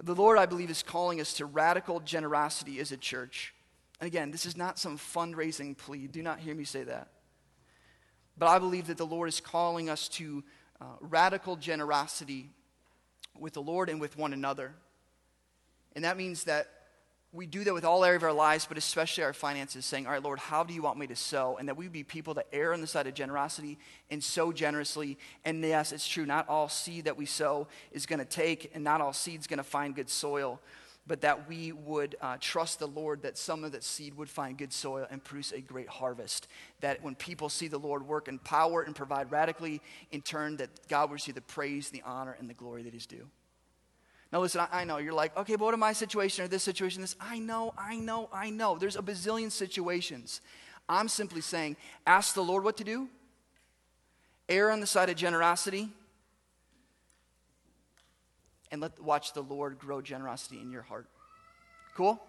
The 0.00 0.14
Lord, 0.14 0.38
I 0.38 0.46
believe, 0.46 0.70
is 0.70 0.84
calling 0.84 1.20
us 1.20 1.34
to 1.34 1.46
radical 1.46 1.98
generosity 1.98 2.78
as 2.78 2.92
a 2.92 2.96
church. 2.96 3.52
And 4.00 4.06
again, 4.06 4.30
this 4.30 4.46
is 4.46 4.56
not 4.56 4.78
some 4.78 4.96
fundraising 4.96 5.76
plea. 5.76 6.06
Do 6.06 6.22
not 6.22 6.38
hear 6.38 6.54
me 6.54 6.62
say 6.62 6.84
that. 6.84 7.08
But 8.42 8.48
I 8.48 8.58
believe 8.58 8.88
that 8.88 8.96
the 8.96 9.06
Lord 9.06 9.28
is 9.28 9.38
calling 9.38 9.88
us 9.88 10.08
to 10.08 10.42
uh, 10.80 10.84
radical 10.98 11.54
generosity 11.54 12.50
with 13.38 13.52
the 13.52 13.62
Lord 13.62 13.88
and 13.88 14.00
with 14.00 14.18
one 14.18 14.32
another. 14.32 14.74
And 15.94 16.04
that 16.04 16.16
means 16.16 16.42
that 16.42 16.66
we 17.30 17.46
do 17.46 17.62
that 17.62 17.72
with 17.72 17.84
all 17.84 18.04
areas 18.04 18.20
of 18.20 18.24
our 18.24 18.32
lives, 18.32 18.66
but 18.66 18.76
especially 18.76 19.22
our 19.22 19.32
finances, 19.32 19.84
saying, 19.84 20.06
All 20.06 20.12
right, 20.12 20.20
Lord, 20.20 20.40
how 20.40 20.64
do 20.64 20.74
you 20.74 20.82
want 20.82 20.98
me 20.98 21.06
to 21.06 21.14
sow? 21.14 21.56
And 21.56 21.68
that 21.68 21.76
we 21.76 21.86
be 21.86 22.02
people 22.02 22.34
that 22.34 22.48
err 22.52 22.72
on 22.72 22.80
the 22.80 22.88
side 22.88 23.06
of 23.06 23.14
generosity 23.14 23.78
and 24.10 24.20
sow 24.24 24.50
generously. 24.50 25.18
And 25.44 25.62
yes, 25.62 25.92
it's 25.92 26.08
true, 26.08 26.26
not 26.26 26.48
all 26.48 26.68
seed 26.68 27.04
that 27.04 27.16
we 27.16 27.26
sow 27.26 27.68
is 27.92 28.06
going 28.06 28.18
to 28.18 28.24
take, 28.24 28.72
and 28.74 28.82
not 28.82 29.00
all 29.00 29.12
seed's 29.12 29.46
going 29.46 29.58
to 29.58 29.62
find 29.62 29.94
good 29.94 30.10
soil 30.10 30.60
but 31.06 31.22
that 31.22 31.48
we 31.48 31.72
would 31.72 32.16
uh, 32.20 32.36
trust 32.40 32.78
the 32.78 32.86
Lord 32.86 33.22
that 33.22 33.36
some 33.36 33.64
of 33.64 33.72
that 33.72 33.82
seed 33.82 34.14
would 34.14 34.30
find 34.30 34.56
good 34.56 34.72
soil 34.72 35.06
and 35.10 35.22
produce 35.22 35.52
a 35.52 35.60
great 35.60 35.88
harvest. 35.88 36.46
That 36.80 37.02
when 37.02 37.16
people 37.16 37.48
see 37.48 37.68
the 37.68 37.78
Lord 37.78 38.06
work 38.06 38.28
in 38.28 38.38
power 38.38 38.82
and 38.82 38.94
provide 38.94 39.32
radically, 39.32 39.80
in 40.12 40.22
turn, 40.22 40.58
that 40.58 40.70
God 40.88 41.10
would 41.10 41.14
receive 41.14 41.34
the 41.34 41.40
praise, 41.40 41.90
the 41.90 42.02
honor, 42.04 42.36
and 42.38 42.48
the 42.48 42.54
glory 42.54 42.84
that 42.84 42.94
is 42.94 43.06
due. 43.06 43.28
Now, 44.32 44.40
listen, 44.40 44.60
I, 44.60 44.82
I 44.82 44.84
know 44.84 44.98
you're 44.98 45.12
like, 45.12 45.36
okay, 45.36 45.56
but 45.56 45.64
what 45.64 45.74
in 45.74 45.80
my 45.80 45.92
situation 45.92 46.44
or 46.44 46.48
this 46.48 46.62
situation? 46.62 47.02
This, 47.02 47.16
I 47.20 47.38
know, 47.38 47.74
I 47.76 47.96
know, 47.96 48.28
I 48.32 48.50
know. 48.50 48.78
There's 48.78 48.96
a 48.96 49.02
bazillion 49.02 49.50
situations. 49.50 50.40
I'm 50.88 51.08
simply 51.08 51.40
saying, 51.40 51.76
ask 52.06 52.34
the 52.34 52.44
Lord 52.44 52.64
what 52.64 52.76
to 52.76 52.84
do, 52.84 53.08
err 54.48 54.70
on 54.70 54.80
the 54.80 54.86
side 54.86 55.10
of 55.10 55.16
generosity 55.16 55.90
and 58.72 58.80
let 58.80 58.98
watch 59.00 59.34
the 59.34 59.42
Lord 59.42 59.78
grow 59.78 60.00
generosity 60.00 60.58
in 60.58 60.72
your 60.72 60.82
heart. 60.82 61.06
Cool? 61.94 62.20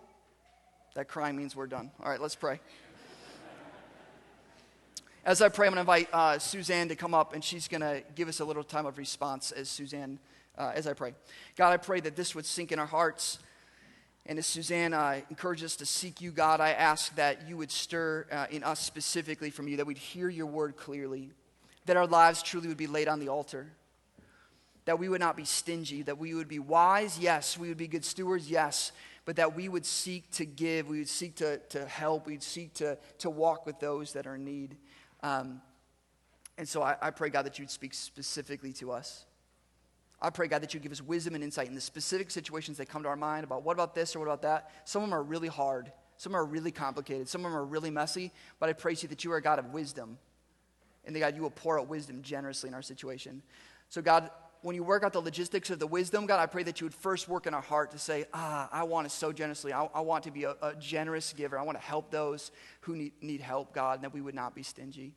That 0.94 1.08
crying 1.08 1.38
means 1.38 1.56
we're 1.56 1.68
done. 1.68 1.90
All 2.04 2.10
right, 2.10 2.22
let's 2.22 2.36
pray. 2.36 2.60
As 5.26 5.42
I 5.42 5.48
pray, 5.48 5.68
I'm 5.68 5.74
going 5.74 5.86
to 5.86 5.92
invite 5.92 6.10
uh, 6.12 6.38
Suzanne 6.38 6.90
to 6.90 6.98
come 6.98 7.14
up, 7.14 7.34
and 7.34 7.42
she's 7.42 7.70
going 7.70 7.82
to 7.82 8.04
give 8.14 8.28
us 8.28 8.42
a 8.42 8.46
little 8.46 8.64
time 8.64 8.86
of 8.86 8.98
response 8.98 9.54
as 9.54 9.70
Suzanne, 9.70 10.20
uh, 10.58 10.74
as 10.76 10.86
I 10.86 10.92
pray. 10.92 11.14
God, 11.56 11.72
I 11.72 11.78
pray 11.78 12.02
that 12.02 12.18
this 12.18 12.36
would 12.36 12.46
sink 12.46 12.74
in 12.74 12.78
our 12.78 12.86
hearts. 12.86 13.40
And 14.26 14.38
as 14.38 14.46
Suzanne 14.46 14.94
uh, 14.94 15.22
encourages 15.30 15.72
us 15.72 15.76
to 15.78 15.86
seek 15.86 16.20
you, 16.20 16.32
God, 16.32 16.60
I 16.60 16.72
ask 16.72 17.16
that 17.16 17.48
you 17.48 17.56
would 17.56 17.72
stir 17.72 18.26
uh, 18.30 18.48
in 18.52 18.64
us 18.64 18.82
specifically 18.82 19.50
from 19.50 19.70
you, 19.70 19.78
that 19.78 19.88
we'd 19.88 19.98
hear 19.98 20.28
your 20.28 20.46
word 20.48 20.76
clearly, 20.76 21.32
that 21.86 21.96
our 21.96 22.08
lives 22.08 22.44
truly 22.44 22.68
would 22.68 22.78
be 22.78 22.88
laid 22.88 23.08
on 23.08 23.22
the 23.22 23.30
altar 23.30 23.72
that 24.86 25.00
we 25.00 25.10
would 25.10 25.22
not 25.22 25.38
be 25.38 25.46
stingy, 25.46 26.02
that 26.04 26.18
we 26.18 26.34
would 26.34 26.48
be 26.48 26.60
wise, 26.60 27.18
yes, 27.20 27.58
we 27.58 27.70
would 27.70 27.78
be 27.78 27.88
good 27.88 28.04
stewards, 28.04 28.50
yes, 28.50 28.92
but 29.26 29.38
that 29.38 29.56
we 29.56 29.70
would 29.70 29.86
seek 29.86 30.30
to 30.32 30.46
give, 30.46 30.88
we 30.88 31.00
would 31.00 31.10
seek 31.10 31.36
to, 31.36 31.58
to 31.70 31.86
help, 31.86 32.28
we'd 32.28 32.44
seek 32.44 32.74
to, 32.76 32.98
to 33.20 33.30
walk 33.30 33.66
with 33.66 33.80
those 33.80 34.14
that 34.14 34.28
are 34.28 34.36
in 34.36 34.44
need. 34.44 34.76
Um, 35.22 35.62
and 36.58 36.68
so 36.68 36.82
I, 36.82 36.96
I 37.02 37.12
pray, 37.12 37.30
God, 37.30 37.46
that 37.46 37.58
you'd 37.58 37.72
speak 37.72 37.94
specifically 37.94 38.74
to 38.74 38.92
us. 38.92 39.26
I 40.22 40.30
pray, 40.30 40.48
God, 40.48 40.62
that 40.62 40.74
you 40.74 40.80
give 40.80 40.92
us 40.92 41.02
wisdom 41.02 41.36
and 41.36 41.44
insight 41.44 41.68
in 41.68 41.76
the 41.76 41.82
specific 41.82 42.32
situations 42.32 42.78
that 42.78 42.88
come 42.88 43.04
to 43.04 43.10
our 43.10 43.16
mind 43.16 43.44
about 43.44 43.64
what 43.64 43.74
about 43.74 43.96
this 43.96 44.16
or 44.16 44.20
what 44.20 44.26
about 44.26 44.42
that. 44.44 44.72
Some 44.86 45.04
of 45.04 45.10
them 45.10 45.18
are 45.18 45.24
really 45.24 45.50
hard, 45.50 45.92
some 46.18 46.36
are 46.36 46.46
really 46.46 46.72
complicated, 46.72 47.28
some 47.28 47.42
of 47.42 47.52
them 47.52 47.60
are 47.60 47.66
really 47.66 47.90
messy, 47.90 48.32
but 48.60 48.70
I 48.70 48.74
praise 48.74 49.04
you 49.04 49.10
that 49.10 49.24
you 49.24 49.32
are 49.34 49.38
a 49.38 49.42
God 49.42 49.60
of 49.60 49.74
wisdom. 49.74 50.18
And 51.06 51.14
that, 51.16 51.20
God, 51.20 51.36
you 51.36 51.42
will 51.42 51.50
pour 51.50 51.78
out 51.78 51.90
wisdom 51.90 52.22
generously 52.22 52.70
in 52.70 52.74
our 52.74 52.82
situation. 52.82 53.42
So, 53.90 54.02
God, 54.02 54.30
when 54.64 54.76
you 54.78 54.84
work 54.84 55.04
out 55.04 55.12
the 55.12 55.22
logistics 55.22 55.70
of 55.70 55.80
the 55.80 55.86
wisdom, 55.86 56.26
God, 56.26 56.40
I 56.40 56.46
pray 56.46 56.64
that 56.64 56.80
you 56.80 56.86
would 56.86 56.94
first 56.94 57.28
work 57.28 57.46
in 57.46 57.54
our 57.54 57.62
heart 57.62 57.92
to 57.92 58.00
say, 58.00 58.26
ah, 58.34 58.70
I 58.72 58.84
want 58.84 59.08
to 59.08 59.14
sow 59.14 59.34
generously. 59.34 59.74
I, 59.74 59.90
I 59.94 60.00
want 60.00 60.24
to 60.24 60.32
be 60.32 60.46
a, 60.46 60.56
a, 60.62 60.74
generous 60.76 61.34
giver. 61.34 61.60
I 61.60 61.64
want 61.64 61.78
to 61.78 61.84
help 61.84 62.10
those 62.12 62.50
who 62.82 62.96
need, 62.96 63.12
need 63.22 63.42
help, 63.42 63.74
God, 63.74 63.96
and 63.96 64.04
that 64.06 64.14
we 64.14 64.22
would 64.22 64.34
not 64.34 64.56
be 64.56 64.64
stingy. 64.64 65.14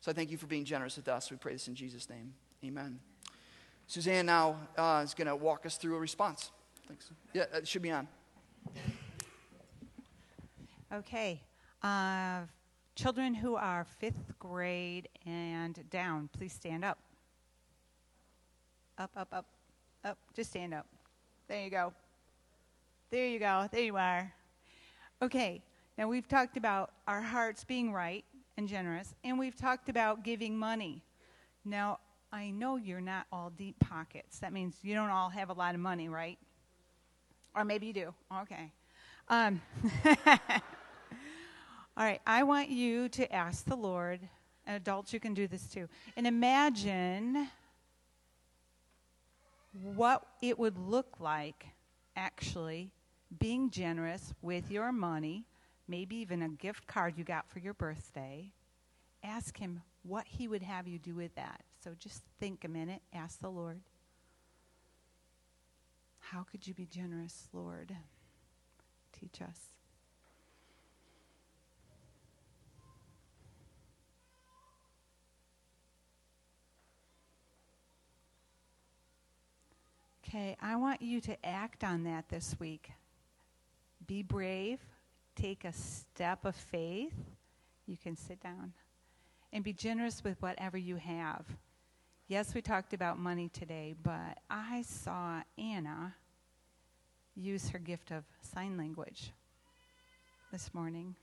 So 0.00 0.10
I 0.10 0.14
thank 0.14 0.32
you 0.32 0.36
for 0.36 0.46
being 0.46 0.64
generous 0.64 0.96
with 0.96 1.06
us. 1.08 1.30
We 1.30 1.36
pray 1.36 1.52
this 1.52 1.68
in 1.68 1.76
Jesus' 1.76 2.10
name. 2.10 2.34
Amen. 2.64 2.98
Suzanne 3.86 4.26
now 4.26 4.56
uh, 4.76 5.02
is 5.04 5.14
going 5.14 5.28
to 5.28 5.36
walk 5.36 5.64
us 5.64 5.76
through 5.76 5.94
a 5.94 6.00
response. 6.00 6.50
Thanks. 6.88 7.10
Yeah, 7.32 7.44
it 7.54 7.68
should 7.68 7.82
be 7.82 7.92
on. 7.92 8.08
Okay. 10.92 11.40
Uh, 11.80 12.40
children 12.96 13.34
who 13.34 13.54
are 13.54 13.84
fifth 13.84 14.36
grade 14.40 15.08
and 15.24 15.78
down, 15.90 16.28
please 16.36 16.52
stand 16.52 16.84
up. 16.84 16.98
Up, 19.02 19.10
up, 19.16 19.28
up, 19.32 19.46
up. 20.04 20.18
Just 20.32 20.50
stand 20.50 20.72
up. 20.72 20.86
There 21.48 21.64
you 21.64 21.70
go. 21.70 21.92
There 23.10 23.26
you 23.26 23.40
go. 23.40 23.66
There 23.72 23.82
you 23.82 23.96
are. 23.96 24.32
Okay, 25.20 25.60
now 25.98 26.06
we've 26.06 26.28
talked 26.28 26.56
about 26.56 26.92
our 27.08 27.20
hearts 27.20 27.64
being 27.64 27.92
right 27.92 28.24
and 28.56 28.68
generous, 28.68 29.16
and 29.24 29.40
we've 29.40 29.56
talked 29.56 29.88
about 29.88 30.22
giving 30.22 30.56
money. 30.56 31.02
Now, 31.64 31.98
I 32.32 32.52
know 32.52 32.76
you're 32.76 33.00
not 33.00 33.26
all 33.32 33.50
deep 33.50 33.74
pockets. 33.80 34.38
That 34.38 34.52
means 34.52 34.76
you 34.82 34.94
don't 34.94 35.10
all 35.10 35.30
have 35.30 35.50
a 35.50 35.54
lot 35.54 35.74
of 35.74 35.80
money, 35.80 36.08
right? 36.08 36.38
Or 37.56 37.64
maybe 37.64 37.86
you 37.86 37.92
do. 37.92 38.14
Okay. 38.42 38.70
Um, 39.28 39.60
all 40.16 40.24
right, 41.96 42.20
I 42.24 42.44
want 42.44 42.68
you 42.68 43.08
to 43.08 43.34
ask 43.34 43.64
the 43.64 43.74
Lord, 43.74 44.20
and 44.64 44.76
adults, 44.76 45.12
you 45.12 45.18
can 45.18 45.34
do 45.34 45.48
this 45.48 45.66
too, 45.66 45.88
and 46.16 46.24
imagine 46.24 47.48
what 49.72 50.26
it 50.40 50.58
would 50.58 50.78
look 50.78 51.20
like 51.20 51.66
actually 52.16 52.92
being 53.38 53.70
generous 53.70 54.34
with 54.42 54.70
your 54.70 54.92
money, 54.92 55.44
maybe 55.88 56.16
even 56.16 56.42
a 56.42 56.48
gift 56.48 56.86
card 56.86 57.14
you 57.16 57.24
got 57.24 57.48
for 57.48 57.58
your 57.58 57.74
birthday. 57.74 58.50
Ask 59.24 59.56
Him 59.56 59.82
what 60.02 60.26
He 60.26 60.48
would 60.48 60.62
have 60.62 60.86
you 60.86 60.98
do 60.98 61.14
with 61.14 61.34
that. 61.36 61.62
So 61.82 61.92
just 61.98 62.22
think 62.38 62.64
a 62.64 62.68
minute, 62.68 63.00
ask 63.12 63.40
the 63.40 63.48
Lord. 63.48 63.80
How 66.18 66.42
could 66.42 66.66
you 66.66 66.74
be 66.74 66.86
generous, 66.86 67.48
Lord? 67.52 67.94
Teach 69.18 69.42
us. 69.42 69.58
Okay, 80.34 80.56
I 80.62 80.76
want 80.76 81.02
you 81.02 81.20
to 81.20 81.46
act 81.46 81.84
on 81.84 82.04
that 82.04 82.30
this 82.30 82.56
week. 82.58 82.90
Be 84.06 84.22
brave, 84.22 84.78
take 85.36 85.66
a 85.66 85.74
step 85.74 86.46
of 86.46 86.56
faith. 86.56 87.12
You 87.86 87.98
can 87.98 88.16
sit 88.16 88.42
down 88.42 88.72
and 89.52 89.62
be 89.62 89.74
generous 89.74 90.24
with 90.24 90.40
whatever 90.40 90.78
you 90.78 90.96
have. 90.96 91.44
Yes, 92.28 92.54
we 92.54 92.62
talked 92.62 92.94
about 92.94 93.18
money 93.18 93.50
today, 93.50 93.94
but 94.02 94.38
I 94.48 94.80
saw 94.80 95.42
Anna 95.58 96.14
use 97.36 97.68
her 97.68 97.78
gift 97.78 98.10
of 98.10 98.24
sign 98.40 98.78
language 98.78 99.32
this 100.50 100.72
morning. 100.72 101.14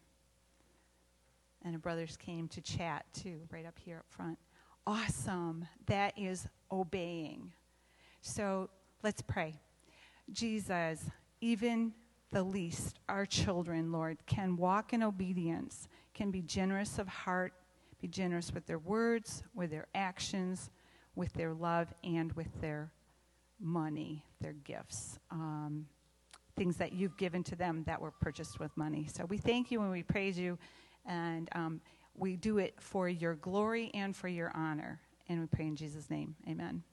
And 1.65 1.74
her 1.74 1.80
brothers 1.80 2.15
came 2.15 2.48
to 2.50 2.62
chat 2.62 3.08
too, 3.12 3.39
right 3.52 3.65
up 3.65 3.80
here 3.84 3.98
up 3.98 4.06
front. 4.08 4.38
Awesome. 4.86 5.67
That 5.88 6.13
is 6.15 6.48
obeying. 6.72 7.54
So 8.22 8.69
let's 9.03 9.21
pray. 9.21 9.59
Jesus, 10.31 11.01
even 11.41 11.93
the 12.31 12.43
least, 12.43 12.99
our 13.07 13.25
children, 13.25 13.91
Lord, 13.91 14.17
can 14.25 14.55
walk 14.55 14.93
in 14.93 15.01
obedience, 15.01 15.88
can 16.13 16.31
be 16.31 16.41
generous 16.41 16.99
of 16.99 17.07
heart, 17.07 17.53
be 18.01 18.07
generous 18.07 18.53
with 18.53 18.65
their 18.67 18.79
words, 18.79 19.43
with 19.53 19.71
their 19.71 19.88
actions, 19.95 20.69
with 21.15 21.33
their 21.33 21.53
love, 21.53 21.93
and 22.03 22.31
with 22.33 22.62
their 22.62 22.91
money, 23.59 24.23
their 24.39 24.53
gifts. 24.53 25.19
Um, 25.31 25.88
things 26.55 26.77
that 26.77 26.93
you've 26.93 27.17
given 27.17 27.43
to 27.43 27.55
them 27.55 27.83
that 27.88 27.99
were 27.99 28.12
purchased 28.12 28.59
with 28.59 28.75
money. 28.75 29.07
So 29.12 29.25
we 29.25 29.38
thank 29.38 29.71
you 29.71 29.81
and 29.81 29.91
we 29.91 30.03
praise 30.03 30.38
you, 30.38 30.57
and 31.05 31.49
um, 31.53 31.81
we 32.15 32.35
do 32.35 32.57
it 32.57 32.75
for 32.79 33.09
your 33.09 33.35
glory 33.35 33.91
and 33.93 34.15
for 34.15 34.27
your 34.27 34.51
honor. 34.53 34.99
And 35.29 35.39
we 35.39 35.47
pray 35.47 35.67
in 35.67 35.75
Jesus' 35.75 36.09
name. 36.09 36.35
Amen. 36.47 36.83